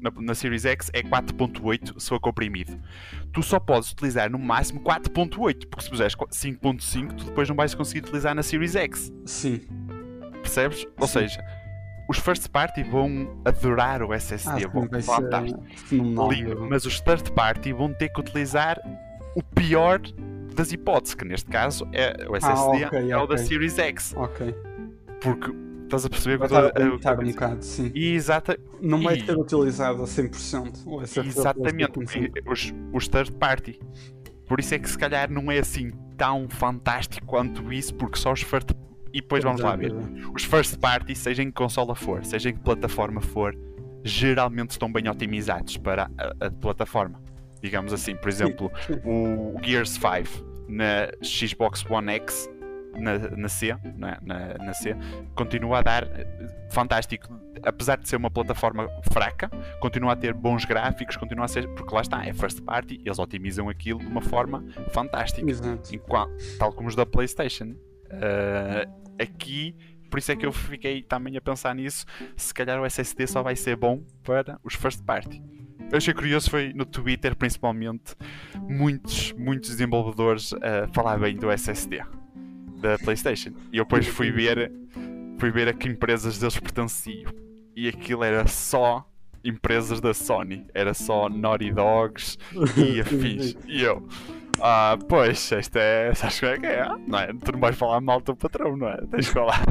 na, 0.00 0.10
na 0.20 0.34
Series 0.34 0.64
X 0.64 0.90
é 0.92 1.02
4.8 1.02 1.98
se 1.98 2.08
for 2.08 2.20
comprimido. 2.20 2.78
Tu 3.32 3.42
só 3.42 3.58
podes 3.58 3.90
utilizar 3.90 4.30
no 4.30 4.38
máximo 4.38 4.80
4.8, 4.80 5.66
porque 5.66 5.84
se 5.84 5.90
puseres 5.90 6.14
5.5 6.14 7.14
tu 7.14 7.24
depois 7.24 7.48
não 7.48 7.56
vais 7.56 7.74
conseguir 7.74 8.00
utilizar 8.00 8.34
na 8.34 8.42
Series 8.42 8.76
X. 8.76 9.12
Sim. 9.26 9.60
Percebes? 10.42 10.86
Ou 10.98 11.06
Sim. 11.06 11.20
seja, 11.20 11.44
os 12.08 12.18
first 12.18 12.48
party 12.48 12.82
vão 12.82 13.40
adorar 13.44 14.02
o 14.02 14.12
SSD, 14.14 14.64
Ah, 14.64 14.68
vão 14.68 14.88
fenomenal. 15.86 16.30
lindo, 16.32 16.66
mas 16.68 16.84
os 16.86 17.00
third 17.00 17.30
party 17.32 17.72
vão 17.72 17.92
ter 17.92 18.08
que 18.08 18.20
utilizar 18.20 18.80
o 19.34 19.42
pior 19.42 20.00
das 20.54 20.72
hipóteses, 20.72 21.14
que 21.14 21.24
neste 21.24 21.48
caso 21.50 21.86
é 21.92 22.26
o 22.28 22.34
SSD, 22.36 22.84
ok, 22.86 23.10
é 23.12 23.16
o 23.16 23.26
da. 23.26 23.38
Series 23.38 23.78
X, 23.78 24.14
Ok. 24.16 24.54
porque 25.20 25.52
estás 25.84 26.04
a 26.04 26.10
perceber 26.10 26.38
Vai 26.38 26.46
estar 26.48 26.72
a 26.74 26.84
limitar 26.84 27.20
um 27.20 27.24
bocado, 27.26 27.64
sim. 27.64 27.90
E 27.94 28.12
exata, 28.14 28.58
Não 28.80 29.02
vai 29.02 29.20
ser 29.20 29.36
utilizado 29.38 30.02
a 30.02 30.06
100%. 30.06 30.82
O 30.86 31.02
SSD 31.02 31.28
exatamente 31.28 31.92
PlayStation 31.92 32.32
5. 32.42 32.50
os, 32.52 32.74
os 32.92 33.08
third 33.08 33.32
party. 33.32 33.78
Por 34.46 34.58
isso 34.60 34.74
é 34.74 34.78
que 34.78 34.88
se 34.88 34.96
calhar 34.98 35.30
não 35.30 35.50
é 35.52 35.58
assim 35.58 35.90
tão 36.16 36.48
fantástico 36.48 37.26
quanto 37.26 37.70
isso, 37.72 37.94
porque 37.94 38.18
só 38.18 38.32
os 38.32 38.42
first 38.42 38.70
e 39.18 39.20
depois 39.20 39.42
vamos 39.42 39.60
lá 39.60 39.74
ver. 39.74 39.92
Os 40.34 40.44
first 40.44 40.78
party, 40.78 41.14
seja 41.14 41.42
em 41.42 41.46
que 41.46 41.52
consola 41.52 41.94
for, 41.94 42.24
seja 42.24 42.50
em 42.50 42.54
que 42.54 42.60
plataforma 42.60 43.20
for, 43.20 43.56
geralmente 44.04 44.70
estão 44.70 44.90
bem 44.90 45.08
otimizados 45.08 45.76
para 45.76 46.08
a, 46.16 46.46
a 46.46 46.50
plataforma. 46.50 47.20
Digamos 47.60 47.92
assim, 47.92 48.14
por 48.14 48.28
exemplo, 48.28 48.70
o 49.04 49.56
Gears 49.62 49.90
5 49.90 50.68
na 50.68 51.10
Xbox 51.20 51.84
One 51.90 52.12
X, 52.12 52.48
na, 52.96 53.18
na 53.18 53.48
C, 53.48 53.76
na, 53.96 54.18
na, 54.22 54.54
na 54.58 54.72
C, 54.72 54.96
continua 55.34 55.78
a 55.78 55.82
dar 55.82 56.04
eh, 56.04 56.26
fantástico. 56.70 57.28
Apesar 57.64 57.96
de 57.96 58.08
ser 58.08 58.16
uma 58.16 58.30
plataforma 58.30 58.88
fraca, 59.10 59.50
continua 59.80 60.12
a 60.12 60.16
ter 60.16 60.32
bons 60.32 60.64
gráficos, 60.64 61.16
continua 61.16 61.46
a 61.46 61.48
ser. 61.48 61.66
Porque 61.74 61.92
lá 61.92 62.02
está, 62.02 62.24
é 62.24 62.32
first 62.32 62.62
party, 62.62 63.00
eles 63.04 63.18
otimizam 63.18 63.68
aquilo 63.68 63.98
de 63.98 64.06
uma 64.06 64.20
forma 64.20 64.64
fantástica 64.92 65.50
Exato. 65.50 65.98
tal 66.56 66.72
como 66.72 66.88
os 66.88 66.94
da 66.94 67.04
PlayStation. 67.04 67.74
Uh, 68.10 69.07
aqui, 69.18 69.74
por 70.10 70.18
isso 70.18 70.32
é 70.32 70.36
que 70.36 70.46
eu 70.46 70.52
fiquei 70.52 71.02
também 71.02 71.36
a 71.36 71.40
pensar 71.40 71.74
nisso. 71.74 72.06
Se 72.36 72.52
calhar 72.52 72.80
o 72.80 72.86
SSD 72.86 73.26
só 73.26 73.42
vai 73.42 73.56
ser 73.56 73.76
bom 73.76 74.02
para 74.22 74.58
os 74.64 74.74
first 74.74 75.02
party. 75.04 75.42
Eu 75.90 75.96
achei 75.96 76.12
curioso 76.12 76.50
foi 76.50 76.72
no 76.74 76.84
Twitter, 76.84 77.34
principalmente, 77.34 78.14
muitos, 78.68 79.32
muitos 79.32 79.70
desenvolvedores 79.70 80.52
a 80.54 80.86
falar 80.88 81.18
bem 81.18 81.36
do 81.36 81.50
SSD 81.50 82.02
da 82.80 82.98
PlayStation. 82.98 83.52
E 83.72 83.78
eu 83.78 83.84
depois 83.84 84.06
fui 84.06 84.30
ver, 84.30 84.70
fui 85.38 85.50
ver 85.50 85.68
a 85.68 85.72
que 85.72 85.88
empresas 85.88 86.38
deles 86.38 86.58
pertenciam. 86.58 87.32
E 87.74 87.88
aquilo 87.88 88.24
era 88.24 88.46
só 88.46 89.08
empresas 89.42 90.00
da 90.00 90.12
Sony. 90.12 90.66
Era 90.74 90.92
só 90.92 91.28
Naughty 91.28 91.72
Dogs 91.72 92.36
e 92.76 93.00
afins. 93.00 93.56
E 93.66 93.82
eu, 93.82 94.06
ah, 94.60 94.98
pois, 95.08 95.52
esta 95.52 95.78
é. 95.78 96.14
Sabes 96.14 96.40
como 96.40 96.52
é 96.52 96.58
que 96.58 96.66
é? 96.66 96.86
Não 97.06 97.18
é? 97.18 97.26
Tu 97.44 97.52
não 97.52 97.60
vais 97.60 97.76
falar 97.76 98.00
mal 98.00 98.18
do 98.20 98.24
teu 98.24 98.36
patrão, 98.36 98.76
não 98.76 98.88
é? 98.88 98.96
Tens 99.10 99.28
que 99.28 99.32
falar. 99.34 99.62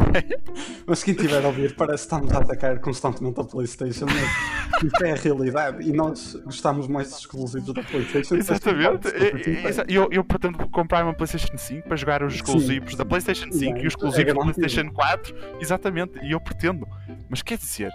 Mas 0.86 1.04
quem 1.04 1.14
estiver 1.14 1.44
a 1.44 1.48
ouvir 1.48 1.76
parece 1.76 2.08
que 2.08 2.14
estamos 2.16 2.32
a 2.34 2.40
atacar 2.40 2.80
constantemente 2.80 3.40
a 3.40 3.44
PlayStation, 3.44 4.06
mas 4.06 4.84
isso 4.94 5.04
é 5.06 5.12
a 5.12 5.16
realidade. 5.16 5.88
E 5.88 5.92
nós 5.92 6.34
gostamos 6.46 6.88
mais 6.88 7.10
dos 7.10 7.20
exclusivos 7.20 7.74
da 7.74 7.84
PlayStation. 7.84 8.36
Exatamente. 8.36 9.08
Então, 9.08 9.40
E- 9.40 9.50
e- 9.64 9.68
exa- 9.68 9.86
Eu, 9.88 10.08
eu 10.12 10.24
pretendo 10.24 10.58
comprar 10.70 11.04
uma 11.04 11.14
PlayStation 11.14 11.58
5 11.58 11.88
para 11.88 11.98
jogar 11.98 12.24
os 12.24 12.36
exclusivos 12.36 12.96
da 12.96 13.06
PlayStation 13.06 13.52
5 13.52 13.78
e 13.80 13.88
os 13.88 13.94
exclusivos 13.94 14.32
É 14.32 14.34
da. 14.34 14.40
PlayStation 14.42 14.92
4. 14.92 15.36
Exatamente. 15.60 16.20
E 16.24 16.32
eu 16.32 16.40
pretendo. 16.40 16.88
Mas 17.30 17.42
quer 17.42 17.58
dizer, 17.58 17.92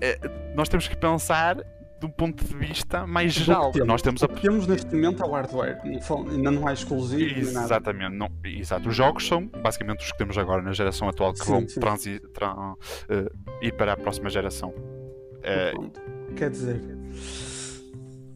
é, 0.00 0.18
nós 0.54 0.68
temos 0.68 0.88
que 0.88 0.96
pensar 0.96 1.56
do 2.00 2.08
ponto 2.08 2.42
de 2.44 2.56
vista 2.56 3.06
mais 3.06 3.32
geral. 3.32 3.72
Temos- 3.72 3.86
Nós 3.88 4.02
temos 4.02 4.22
a 4.22 4.28
temos 4.28 4.66
neste 4.66 4.94
momento 4.94 5.22
é 5.22 5.26
o 5.26 5.30
hardware. 5.32 5.78
Ainda 5.84 6.50
não 6.50 6.66
há 6.66 6.72
exclusivo. 6.72 7.38
Exatamente, 7.40 8.14
não, 8.16 8.28
exato. 8.44 8.88
Os 8.88 8.96
jogos 8.96 9.26
são 9.26 9.46
basicamente 9.46 10.00
os 10.04 10.10
que 10.12 10.18
temos 10.18 10.38
agora 10.38 10.62
na 10.62 10.72
geração 10.72 11.08
atual 11.08 11.32
que 11.34 11.44
Sim, 11.44 11.50
vão 11.52 11.68
sim. 11.68 11.78
transi- 11.80 12.20
tran- 12.32 12.74
eh, 13.08 13.26
ir 13.62 13.72
para 13.74 13.92
a 13.92 13.96
próxima 13.96 14.30
geração. 14.30 14.72
Pronto. 15.72 16.00
Quer 16.36 16.50
dizer. 16.50 16.80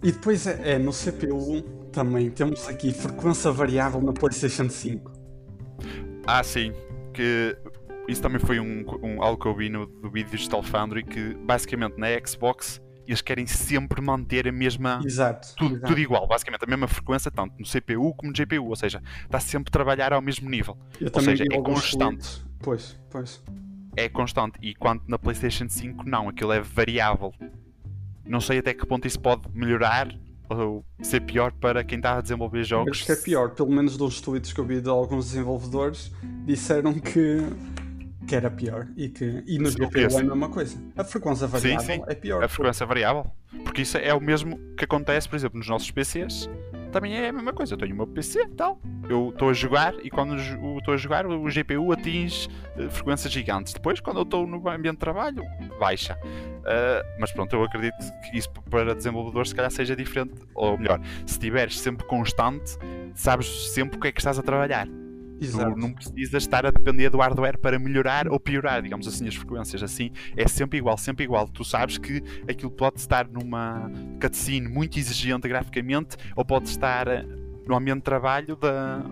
E 0.02 0.12
depois 0.12 0.46
é, 0.46 0.72
é 0.74 0.78
no 0.78 0.92
CPU 0.92 1.62
também 1.92 2.28
temos 2.30 2.68
aqui 2.68 2.92
frequência 2.92 3.50
variável 3.50 4.00
na 4.02 4.12
PlayStation 4.12 4.68
5. 4.68 5.10
ah, 6.26 6.42
sim, 6.42 6.72
que 7.14 7.56
isso 8.08 8.20
também 8.20 8.38
foi 8.40 8.60
um, 8.60 8.84
um, 9.02 9.22
algo 9.22 9.40
que 9.40 9.46
eu 9.48 9.54
vi 9.54 9.68
no 9.70 9.86
do 9.86 10.10
vídeo 10.10 10.30
Digital 10.30 10.62
Foundry 10.62 11.02
que 11.04 11.34
basicamente 11.46 11.96
na 11.96 12.08
Xbox 12.26 12.80
eles 13.06 13.20
querem 13.20 13.46
sempre 13.46 14.00
manter 14.00 14.48
a 14.48 14.52
mesma. 14.52 15.00
Exato. 15.04 15.54
Tudo, 15.56 15.76
exato. 15.76 15.86
tudo 15.88 16.00
igual, 16.00 16.26
basicamente 16.26 16.64
a 16.64 16.66
mesma 16.66 16.88
frequência, 16.88 17.30
tanto 17.30 17.54
no 17.58 17.66
CPU 17.66 18.14
como 18.14 18.32
no 18.32 18.36
GPU, 18.36 18.68
ou 18.68 18.76
seja, 18.76 19.02
está 19.24 19.40
sempre 19.40 19.70
a 19.70 19.72
trabalhar 19.72 20.12
ao 20.12 20.22
mesmo 20.22 20.48
nível. 20.48 20.76
Eu 21.00 21.10
ou 21.12 21.20
seja, 21.20 21.44
é 21.50 21.60
constante. 21.60 22.44
Pois, 22.60 22.98
pois. 23.10 23.42
é 23.96 24.08
constante. 24.08 24.58
E 24.62 24.74
quanto 24.74 25.04
na 25.08 25.18
PlayStation 25.18 25.68
5, 25.68 26.08
não, 26.08 26.28
aquilo 26.28 26.52
é 26.52 26.60
variável. 26.60 27.32
Não 28.26 28.40
sei 28.40 28.58
até 28.58 28.72
que 28.72 28.86
ponto 28.86 29.06
isso 29.06 29.20
pode 29.20 29.42
melhorar 29.52 30.08
ou 30.48 30.84
ser 31.02 31.20
pior 31.20 31.52
para 31.52 31.82
quem 31.82 31.98
está 31.98 32.18
a 32.18 32.20
desenvolver 32.20 32.64
jogos. 32.64 32.98
Acho 32.98 33.06
que 33.06 33.12
é 33.12 33.16
pior, 33.16 33.50
pelo 33.50 33.70
menos 33.70 33.96
dos 33.96 34.20
tweets 34.20 34.52
que 34.52 34.60
eu 34.60 34.64
vi 34.64 34.80
de 34.80 34.88
alguns 34.88 35.26
desenvolvedores, 35.26 36.10
disseram 36.44 36.94
que, 36.94 37.38
que 38.26 38.34
era 38.34 38.50
pior 38.50 38.88
e 38.96 39.08
que 39.08 39.42
e 39.46 39.58
no 39.58 39.70
Sim, 39.70 39.78
GPU 39.84 39.98
é 39.98 40.20
a 40.20 40.24
mesma 40.24 40.48
coisa. 40.48 40.76
A 40.96 41.04
frequência 41.04 41.46
variável 41.46 41.86
sim. 41.86 42.02
é 42.06 42.14
pior. 42.14 42.42
A 42.42 42.48
frequência 42.48 42.86
variável. 42.86 43.30
Porque 43.62 43.82
isso 43.82 43.96
é 43.98 44.12
o 44.14 44.20
mesmo 44.20 44.58
que 44.76 44.84
acontece, 44.84 45.28
por 45.28 45.36
exemplo, 45.36 45.58
nos 45.58 45.68
nossos 45.68 45.90
PCs. 45.90 46.48
Também 46.90 47.16
é 47.16 47.28
a 47.28 47.32
mesma 47.32 47.52
coisa. 47.52 47.74
Eu 47.74 47.78
tenho 47.78 47.92
o 47.92 47.96
meu 47.96 48.06
PC 48.06 48.42
e 48.42 48.48
tal. 48.48 48.80
Eu 49.08 49.30
estou 49.30 49.50
a 49.50 49.52
jogar 49.52 49.94
e 50.04 50.10
quando 50.10 50.36
estou 50.36 50.94
a 50.94 50.96
jogar, 50.96 51.26
o 51.26 51.44
GPU 51.48 51.92
atinge 51.92 52.48
eh, 52.76 52.88
frequências 52.88 53.32
gigantes. 53.32 53.72
Depois, 53.72 54.00
quando 54.00 54.18
eu 54.18 54.22
estou 54.22 54.46
no 54.46 54.68
ambiente 54.68 54.94
de 54.94 55.00
trabalho, 55.00 55.42
baixa. 55.78 56.16
Ah, 56.64 57.02
mas 57.18 57.32
pronto, 57.32 57.54
eu 57.54 57.62
acredito 57.62 57.96
que 58.22 58.38
isso 58.38 58.50
para 58.70 58.94
desenvolvedores 58.94 59.50
se 59.50 59.54
calhar 59.54 59.70
seja 59.70 59.94
diferente. 59.94 60.34
Ou 60.54 60.78
melhor, 60.78 61.00
se 61.26 61.32
estiveres 61.32 61.78
sempre 61.78 62.06
constante, 62.06 62.78
sabes 63.14 63.72
sempre 63.72 63.98
o 63.98 64.00
que 64.00 64.08
é 64.08 64.12
que 64.12 64.20
estás 64.20 64.38
a 64.38 64.42
trabalhar. 64.42 64.88
Exato. 65.40 65.74
Tu 65.74 65.78
não 65.78 65.92
precisas 65.92 66.42
estar 66.42 66.66
a 66.66 66.70
depender 66.70 67.10
do 67.10 67.18
hardware 67.18 67.58
para 67.58 67.78
melhorar 67.78 68.28
ou 68.28 68.38
piorar, 68.38 68.82
digamos 68.82 69.06
assim, 69.06 69.26
as 69.26 69.34
frequências. 69.34 69.82
Assim, 69.82 70.10
é 70.36 70.46
sempre 70.46 70.78
igual, 70.78 70.96
sempre 70.96 71.24
igual. 71.24 71.48
Tu 71.48 71.64
sabes 71.64 71.98
que 71.98 72.22
aquilo 72.48 72.70
pode 72.70 73.00
estar 73.00 73.28
numa 73.28 73.90
cutscene 74.20 74.68
muito 74.68 74.98
exigente 74.98 75.48
graficamente 75.48 76.16
ou 76.36 76.44
pode 76.44 76.68
estar 76.68 77.08
eh, 77.08 77.24
no 77.66 77.76
ambiente 77.76 77.98
de 77.98 78.04
trabalho 78.04 78.56
da, 78.56 79.02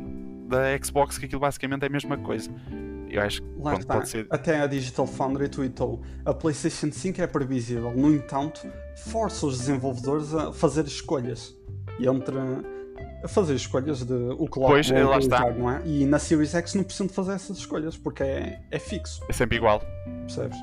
da 0.49 0.85
Xbox, 0.85 1.19
que 1.19 1.27
aquilo 1.27 1.41
basicamente 1.41 1.83
é 1.83 1.87
a 1.87 1.91
mesma 1.91 2.17
coisa. 2.17 2.51
eu 3.09 3.21
acho 3.21 3.43
que 3.43 3.49
pronto, 3.61 3.87
pode 3.87 4.09
ser. 4.09 4.27
Até 4.31 4.61
a 4.61 4.67
Digital 4.67 5.07
Foundry 5.07 5.49
tweetou: 5.49 6.03
a 6.25 6.33
PlayStation 6.33 6.91
5 6.93 7.21
é 7.21 7.27
previsível, 7.27 7.93
no 7.97 8.15
entanto, 8.15 8.61
força 8.97 9.47
os 9.47 9.59
desenvolvedores 9.59 10.35
a 10.35 10.53
fazer 10.53 10.87
escolhas. 10.87 11.57
E 11.99 12.07
entre. 12.07 12.37
A 13.23 13.29
fazer 13.29 13.55
escolhas 13.55 14.03
de 14.05 14.13
o 14.13 14.47
que 14.49 14.59
lá 14.59 14.67
Pois, 14.67 14.91
lá 14.91 15.19
está. 15.19 15.51
não 15.53 15.71
é? 15.71 15.83
E 15.87 16.05
na 16.07 16.19
Series 16.19 16.55
X 16.55 16.75
não 16.75 16.83
precisam 16.85 17.07
de 17.07 17.13
fazer 17.13 17.33
essas 17.33 17.59
escolhas, 17.59 17.97
porque 17.97 18.23
é, 18.23 18.61
é 18.71 18.79
fixo, 18.79 19.23
É 19.29 19.33
sempre 19.33 19.57
igual. 19.57 19.81
percebes? 20.27 20.59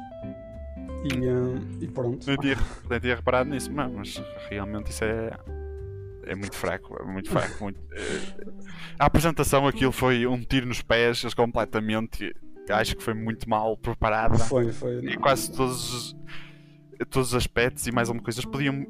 E, 1.06 1.26
eh, 1.26 1.62
e 1.82 1.88
pronto. 1.88 2.28
Não 2.30 2.38
tinha, 2.38 2.58
não 2.90 3.00
tinha 3.00 3.16
reparado 3.16 3.50
nisso, 3.50 3.72
mas, 3.72 3.92
mas 3.92 4.24
realmente 4.50 4.92
isso 4.92 5.04
é. 5.04 5.32
É 6.26 6.36
muito 6.36 6.56
fraco, 6.56 6.96
é 7.02 7.04
muito 7.06 7.30
fraco. 7.30 7.56
Muito, 7.64 7.80
eh, 7.92 8.46
a 9.00 9.06
apresentação, 9.06 9.66
aquilo 9.66 9.92
foi 9.92 10.28
um 10.28 10.44
tiro 10.44 10.68
nos 10.68 10.82
pés, 10.82 11.34
completamente. 11.34 12.36
Acho 12.70 12.96
que 12.96 13.02
foi 13.02 13.16
muito 13.16 13.50
mal 13.50 13.76
preparada. 13.78 14.38
Foi, 14.38 14.72
foi. 14.72 15.02
não. 15.02 15.14
quase 15.22 15.52
todos 15.52 15.92
os, 15.92 16.16
todos 17.10 17.30
os 17.30 17.34
aspectos 17.36 17.88
e 17.88 17.92
mais 17.92 18.10
alguma 18.10 18.24
coisa. 18.24 18.40
Eles 18.42 18.52
podiam. 18.52 18.86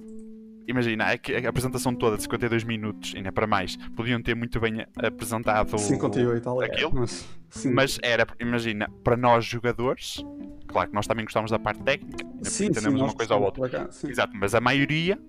Imagina, 0.69 1.11
é 1.11 1.17
que 1.17 1.33
a 1.35 1.49
apresentação 1.49 1.95
toda 1.95 2.15
de 2.15 2.21
52 2.23 2.63
minutos, 2.63 3.13
ainda 3.15 3.31
para 3.31 3.47
mais, 3.47 3.75
podiam 3.95 4.21
ter 4.21 4.35
muito 4.35 4.59
bem 4.59 4.85
apresentado. 4.97 5.75
58, 5.77 6.47
aliás. 6.49 6.71
aquilo? 6.71 6.91
Mas, 6.93 7.27
sim, 7.49 7.73
Mas 7.73 7.97
era, 8.03 8.27
imagina, 8.39 8.87
para 9.03 9.17
nós 9.17 9.45
jogadores, 9.45 10.23
claro 10.67 10.89
que 10.89 10.95
nós 10.95 11.07
também 11.07 11.25
gostamos 11.25 11.49
da 11.49 11.57
parte 11.57 11.81
técnica, 11.81 12.23
sim, 12.43 12.65
entendemos 12.67 12.99
sim, 12.99 13.05
uma 13.05 13.13
coisa 13.13 13.33
ou 13.35 13.41
outra. 13.43 13.67
Cá. 13.67 13.89
Exato, 14.07 14.31
mas 14.35 14.53
a 14.53 14.61
maioria 14.61 15.19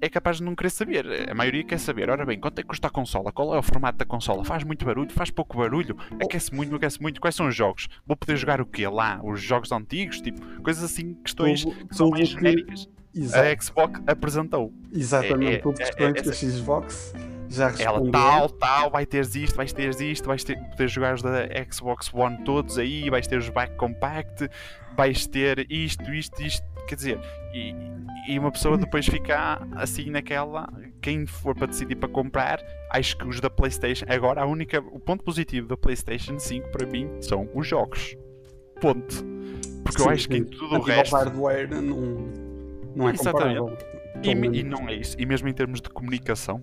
é 0.00 0.08
capaz 0.08 0.38
de 0.38 0.42
não 0.42 0.56
querer 0.56 0.70
saber. 0.70 1.30
A 1.30 1.34
maioria 1.34 1.62
quer 1.62 1.78
saber, 1.78 2.10
ora 2.10 2.26
bem, 2.26 2.40
quanto 2.40 2.58
é 2.58 2.62
que 2.62 2.68
custa 2.68 2.88
a 2.88 2.90
consola? 2.90 3.30
Qual 3.30 3.54
é 3.54 3.58
o 3.58 3.62
formato 3.62 3.98
da 3.98 4.04
consola? 4.04 4.44
Faz 4.44 4.64
muito 4.64 4.84
barulho? 4.84 5.12
Faz 5.12 5.30
pouco 5.30 5.58
barulho? 5.58 5.96
Aquece 6.20 6.52
muito? 6.52 6.70
Não 6.70 6.76
aquece 6.76 7.00
muito? 7.00 7.20
Quais 7.20 7.36
são 7.36 7.46
os 7.46 7.54
jogos? 7.54 7.86
Vou 8.04 8.16
poder 8.16 8.36
jogar 8.36 8.60
o 8.60 8.66
quê 8.66 8.88
lá? 8.88 9.20
Os 9.22 9.40
jogos 9.40 9.70
antigos? 9.70 10.20
Tipo, 10.20 10.40
coisas 10.60 10.82
assim, 10.82 11.14
questões 11.22 11.64
que 11.64 11.94
são 11.94 12.10
mais 12.10 12.28
que- 12.28 12.34
genéricas. 12.34 12.88
Exato. 13.14 13.46
A 13.48 13.62
Xbox 13.62 14.00
apresentou. 14.06 14.72
Exatamente, 14.92 15.54
é- 15.54 15.58
tudo 15.58 15.80
é- 15.80 15.84
questões 15.84 16.10
é- 16.16 16.22
que 16.22 16.28
a 16.28 16.32
Xbox 16.32 17.14
já 17.48 17.64
Ela 17.64 17.72
respondeu. 17.74 18.12
tal, 18.12 18.48
tal, 18.50 18.90
vai 18.90 19.04
teres 19.04 19.34
isto, 19.34 19.56
vais 19.56 19.72
teres 19.72 20.00
isto, 20.00 20.26
vais 20.26 20.42
ter, 20.42 20.56
poder 20.70 20.88
jogar 20.88 21.14
os 21.14 21.22
da 21.22 21.46
Xbox 21.70 22.12
One 22.12 22.38
todos 22.44 22.78
aí, 22.78 23.10
vais 23.10 23.26
ter 23.26 23.36
os 23.36 23.48
back 23.50 23.76
compact, 23.76 24.48
vais 24.96 25.26
ter 25.26 25.66
isto, 25.70 26.10
isto, 26.14 26.42
isto, 26.42 26.66
quer 26.88 26.94
dizer, 26.94 27.20
e, 27.52 27.74
e 28.28 28.38
uma 28.38 28.50
pessoa 28.50 28.78
depois 28.78 29.04
fica 29.06 29.60
assim 29.76 30.08
naquela, 30.08 30.66
quem 31.02 31.26
for 31.26 31.54
para 31.54 31.66
decidir 31.66 31.96
para 31.96 32.08
comprar, 32.08 32.58
acho 32.90 33.18
que 33.18 33.26
os 33.26 33.38
da 33.38 33.50
Playstation, 33.50 34.06
agora 34.08 34.40
a 34.40 34.46
única, 34.46 34.78
o 34.78 34.98
ponto 34.98 35.22
positivo 35.22 35.68
da 35.68 35.76
Playstation 35.76 36.38
5 36.38 36.70
para 36.70 36.86
mim 36.86 37.10
são 37.20 37.46
os 37.54 37.66
jogos. 37.66 38.16
Ponto. 38.80 39.24
Porque 39.84 40.00
eu 40.00 40.06
Sim, 40.06 40.10
acho 40.10 40.28
que 40.28 40.36
em 40.38 40.44
tudo 40.44 40.76
o 40.76 40.80
resto... 40.80 41.14
hardware 41.14 41.68
não, 41.70 42.32
não 42.94 43.08
é 43.08 43.12
Exatamente. 43.12 43.58
comparável. 43.58 43.88
E, 44.22 44.34
me- 44.34 44.46
e 44.48 44.62
menos. 44.62 44.80
não 44.80 44.88
é 44.88 44.94
isso, 44.94 45.16
e 45.18 45.26
mesmo 45.26 45.48
em 45.48 45.52
termos 45.52 45.80
de 45.80 45.88
comunicação, 45.88 46.62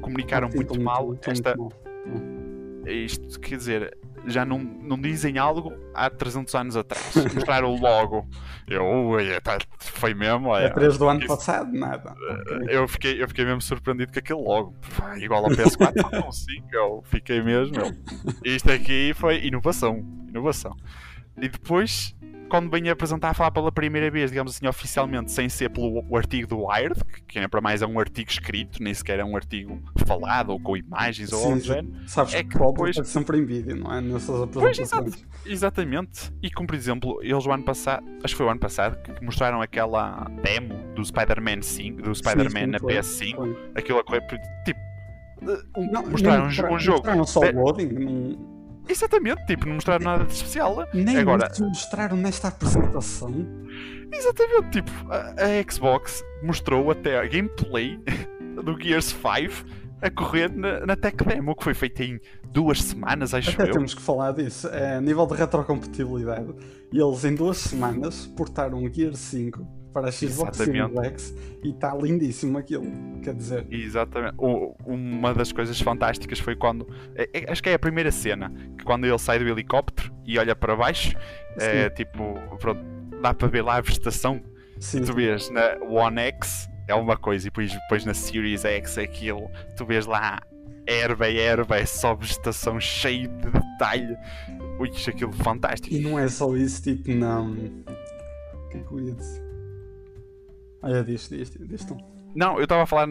comunicaram 0.00 0.50
Sim, 0.50 0.56
muito 0.56 0.80
mal 0.80 1.14
estão 1.14 1.32
esta, 1.32 1.56
muito 1.56 1.74
mal. 1.74 2.86
isto 2.86 3.40
quer 3.40 3.56
dizer, 3.56 3.98
já 4.26 4.44
não, 4.44 4.58
não 4.58 5.00
dizem 5.00 5.38
algo 5.38 5.72
há 5.94 6.08
300 6.10 6.54
anos 6.54 6.76
atrás. 6.76 7.12
Mostraram 7.34 7.74
logo. 7.76 8.26
Eu, 8.68 8.84
ui, 8.84 9.40
tá- 9.40 9.58
foi 9.78 10.14
mesmo. 10.14 10.46
É 10.48 10.64
olha, 10.64 10.70
3 10.74 10.96
do 10.98 11.08
ano 11.08 11.20
isso- 11.20 11.28
passado, 11.28 11.72
nada. 11.72 12.14
eu, 12.68 12.86
fiquei, 12.86 13.20
eu 13.22 13.26
fiquei 13.26 13.44
mesmo 13.44 13.60
surpreendido 13.62 14.12
com 14.12 14.18
aquele 14.20 14.40
logo. 14.40 14.76
Igual 15.18 15.44
ao 15.44 15.50
PS4, 15.50 15.94
não 16.12 16.30
5. 16.30 16.66
Eu 16.72 17.02
fiquei 17.04 17.42
mesmo. 17.42 17.74
eu- 17.76 17.92
Isto 18.44 18.70
aqui 18.70 19.12
foi 19.14 19.44
inovação. 19.44 20.04
Inovação. 20.28 20.76
E 21.36 21.48
depois, 21.48 22.14
quando 22.52 22.70
vem 22.70 22.86
apresentar 22.90 23.30
a 23.30 23.34
falar 23.34 23.50
pela 23.50 23.72
primeira 23.72 24.10
vez, 24.10 24.30
digamos 24.30 24.54
assim, 24.54 24.66
oficialmente, 24.66 25.32
sem 25.32 25.48
ser 25.48 25.70
pelo 25.70 26.04
artigo 26.14 26.46
do 26.46 26.66
Wired, 26.66 27.00
que, 27.26 27.38
ainda 27.38 27.48
para 27.48 27.62
mais 27.62 27.80
é 27.80 27.86
um 27.86 27.98
artigo 27.98 28.28
escrito, 28.30 28.82
nem 28.82 28.92
sequer 28.92 29.18
é 29.20 29.24
um 29.24 29.34
artigo 29.34 29.80
falado 30.06 30.50
ou 30.50 30.60
com 30.60 30.76
imagens 30.76 31.32
ou 31.32 31.42
algo 31.42 31.58
género. 31.60 31.88
Sabes 32.06 32.34
É 32.34 32.44
que 32.44 32.50
depois- 32.58 32.98
é 32.98 33.04
sempre 33.04 33.38
em 33.38 33.46
vídeo, 33.46 33.74
não 33.76 33.90
é? 33.90 34.02
Nessas 34.02 34.26
Pois, 34.52 34.78
apresentações. 34.78 35.26
Exatamente. 35.46 36.30
E 36.42 36.50
como 36.50 36.66
por 36.66 36.74
exemplo, 36.76 37.18
eles 37.22 37.46
o 37.46 37.50
ano 37.50 37.64
passado, 37.64 38.04
acho 38.22 38.34
que 38.34 38.36
foi 38.36 38.44
o 38.44 38.50
ano 38.50 38.60
passado, 38.60 38.98
que 39.02 39.24
mostraram 39.24 39.62
aquela 39.62 40.26
demo 40.42 40.74
do 40.94 41.02
Spider-Man 41.02 41.62
5, 41.62 42.02
do 42.02 42.14
Spider-Man 42.14 42.66
na 42.66 42.78
foi, 42.78 42.92
PS5, 42.96 43.34
Foi. 43.34 43.56
aquilo 43.74 43.98
a 43.98 44.04
correr 44.04 44.20
por- 44.26 44.38
tipo. 44.66 44.78
um- 45.74 45.90
Não, 45.90 46.06
mostraram 46.06 46.44
um, 46.44 46.46
um 46.48 46.50
jogo. 46.50 46.98
Mostraram 46.98 47.24
só 47.24 47.44
É- 47.44 47.50
o 47.50 47.62
loading, 47.64 47.86
não- 47.88 48.51
Exatamente, 48.92 49.46
tipo, 49.46 49.66
não 49.66 49.74
mostraram 49.76 50.04
nada 50.04 50.24
de 50.24 50.32
especial. 50.32 50.86
nem 50.92 51.16
Agora, 51.16 51.50
mostraram 51.60 52.16
nesta 52.16 52.48
apresentação. 52.48 53.32
exatamente, 54.12 54.70
tipo, 54.70 54.90
a, 55.10 55.34
a 55.42 55.70
Xbox 55.70 56.22
mostrou 56.42 56.90
até 56.90 57.18
a 57.18 57.26
gameplay 57.26 57.98
do 58.62 58.78
Gears 58.80 59.06
5 59.06 59.82
a 60.02 60.10
correr 60.10 60.50
na, 60.54 60.84
na 60.84 60.96
Tech 60.96 61.16
Demo, 61.24 61.54
que 61.54 61.64
foi 61.64 61.74
feita 61.74 62.02
em 62.04 62.20
duas 62.52 62.82
semanas, 62.82 63.32
acho 63.32 63.50
Até 63.50 63.70
eu. 63.70 63.72
temos 63.72 63.94
que 63.94 64.02
falar 64.02 64.32
disso. 64.32 64.68
É, 64.68 64.96
a 64.96 65.00
nível 65.00 65.24
de 65.26 65.34
retrocompatibilidade, 65.34 66.52
eles 66.92 67.24
em 67.24 67.34
duas 67.34 67.56
semanas 67.58 68.26
portaram 68.36 68.82
o 68.82 68.92
Gear 68.92 69.14
5 69.14 69.81
para 69.92 70.08
a 70.08 70.12
Xbox. 70.12 70.56
Series 70.56 70.90
X 71.04 71.34
e 71.62 71.70
está 71.70 71.94
lindíssimo 71.94 72.58
aquilo. 72.58 72.86
Quer 73.22 73.34
dizer, 73.34 73.66
Exatamente. 73.70 74.34
O- 74.38 74.74
uma 74.86 75.32
das 75.34 75.52
coisas 75.52 75.80
fantásticas 75.80 76.38
foi 76.38 76.56
quando. 76.56 76.86
é- 77.14 77.28
é- 77.32 77.50
acho 77.52 77.62
que 77.62 77.68
é 77.70 77.74
a 77.74 77.78
primeira 77.78 78.10
cena. 78.10 78.52
Que 78.78 78.84
quando 78.84 79.04
ele 79.06 79.18
sai 79.18 79.38
do 79.38 79.46
helicóptero 79.48 80.12
e 80.24 80.38
olha 80.38 80.56
para 80.56 80.74
baixo, 80.76 81.16
é 81.58 81.90
tipo. 81.90 82.34
Pronto, 82.58 82.80
dá 83.20 83.32
para 83.34 83.48
ver 83.48 83.62
lá 83.62 83.76
a 83.76 83.80
vegetação. 83.80 84.42
sim, 84.80 85.02
Tu 85.02 85.12
vês 85.14 85.48
na 85.50 85.76
One 85.88 86.18
X 86.20 86.68
é 86.88 86.94
uma 86.94 87.16
coisa, 87.16 87.46
e 87.46 87.50
depois, 87.50 87.72
depois 87.72 88.04
na 88.04 88.14
Series 88.14 88.64
X 88.64 88.98
é 88.98 89.02
aquilo. 89.04 89.48
Tu 89.76 89.84
vês 89.86 90.06
lá 90.06 90.40
erva 90.84 91.28
e 91.28 91.38
erva, 91.38 91.76
é 91.78 91.86
só 91.86 92.14
vegetação 92.16 92.80
cheia 92.80 93.28
de 93.28 93.50
detalhe. 93.50 94.16
Ui, 94.80 94.88
é 94.90 95.10
aquilo 95.10 95.32
fantástico. 95.32 95.94
E 95.94 96.00
não 96.00 96.18
é 96.18 96.26
só 96.26 96.56
isso, 96.56 96.82
tipo, 96.82 97.12
não. 97.12 97.52
O 97.52 98.68
que 98.68 98.78
é 98.78 98.80
que 98.80 98.92
eu 98.92 99.00
ia 99.00 99.14
dizer? 99.14 99.51
Ah, 100.82 100.90
é 100.90 101.02
disto, 101.02 101.36
disto, 101.36 101.66
disto. 101.66 101.96
Não, 102.34 102.56
eu 102.56 102.64
estava 102.64 102.82
a 102.82 102.86
falar 102.86 103.06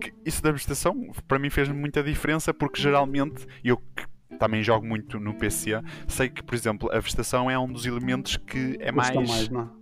que 0.00 0.12
isso 0.24 0.42
da 0.42 0.52
vegetação 0.52 1.10
para 1.26 1.38
mim 1.38 1.50
fez 1.50 1.68
muita 1.68 2.02
diferença 2.02 2.54
porque 2.54 2.80
geralmente 2.80 3.46
eu 3.64 3.76
que 3.76 4.08
também 4.38 4.62
jogo 4.62 4.86
muito 4.86 5.18
no 5.18 5.34
PC, 5.34 5.82
sei 6.06 6.30
que, 6.30 6.42
por 6.42 6.54
exemplo, 6.54 6.90
a 6.92 6.98
vegetação 6.98 7.50
é 7.50 7.58
um 7.58 7.70
dos 7.70 7.84
elementos 7.84 8.36
que 8.36 8.76
é 8.80 8.92
Custa 8.92 9.14
mais. 9.14 9.28
mais, 9.28 9.48
não 9.48 9.60
é? 9.62 9.80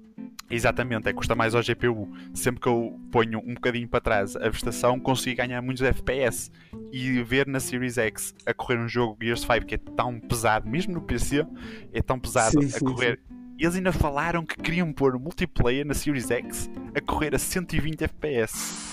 Exatamente, 0.50 1.06
é 1.06 1.12
que 1.12 1.16
custa 1.16 1.34
mais 1.34 1.54
ao 1.54 1.62
GPU. 1.62 2.10
Sempre 2.32 2.62
que 2.62 2.68
eu 2.68 2.98
ponho 3.12 3.38
um 3.38 3.54
bocadinho 3.54 3.86
para 3.86 4.00
trás 4.00 4.34
a 4.34 4.48
vegetação, 4.48 4.98
consigo 4.98 5.36
ganhar 5.36 5.60
muitos 5.60 5.82
FPS. 5.82 6.50
E 6.90 7.22
ver 7.22 7.46
na 7.46 7.60
Series 7.60 7.98
X 7.98 8.34
a 8.46 8.54
correr 8.54 8.78
um 8.78 8.88
jogo 8.88 9.16
Gears 9.22 9.42
5 9.42 9.66
que 9.66 9.74
é 9.74 9.78
tão 9.78 10.18
pesado, 10.18 10.66
mesmo 10.66 10.94
no 10.94 11.02
PC, 11.02 11.46
é 11.92 12.00
tão 12.00 12.18
pesado 12.18 12.62
Sim, 12.62 12.66
a 12.66 12.70
sim, 12.70 12.84
correr. 12.84 13.20
Eles 13.58 13.74
ainda 13.74 13.92
falaram 13.92 14.44
que 14.44 14.56
queriam 14.56 14.92
pôr 14.92 15.18
multiplayer 15.18 15.84
na 15.84 15.94
Series 15.94 16.30
X 16.30 16.70
a 16.94 17.00
correr 17.00 17.34
a 17.34 17.38
120 17.38 18.02
FPS. 18.04 18.86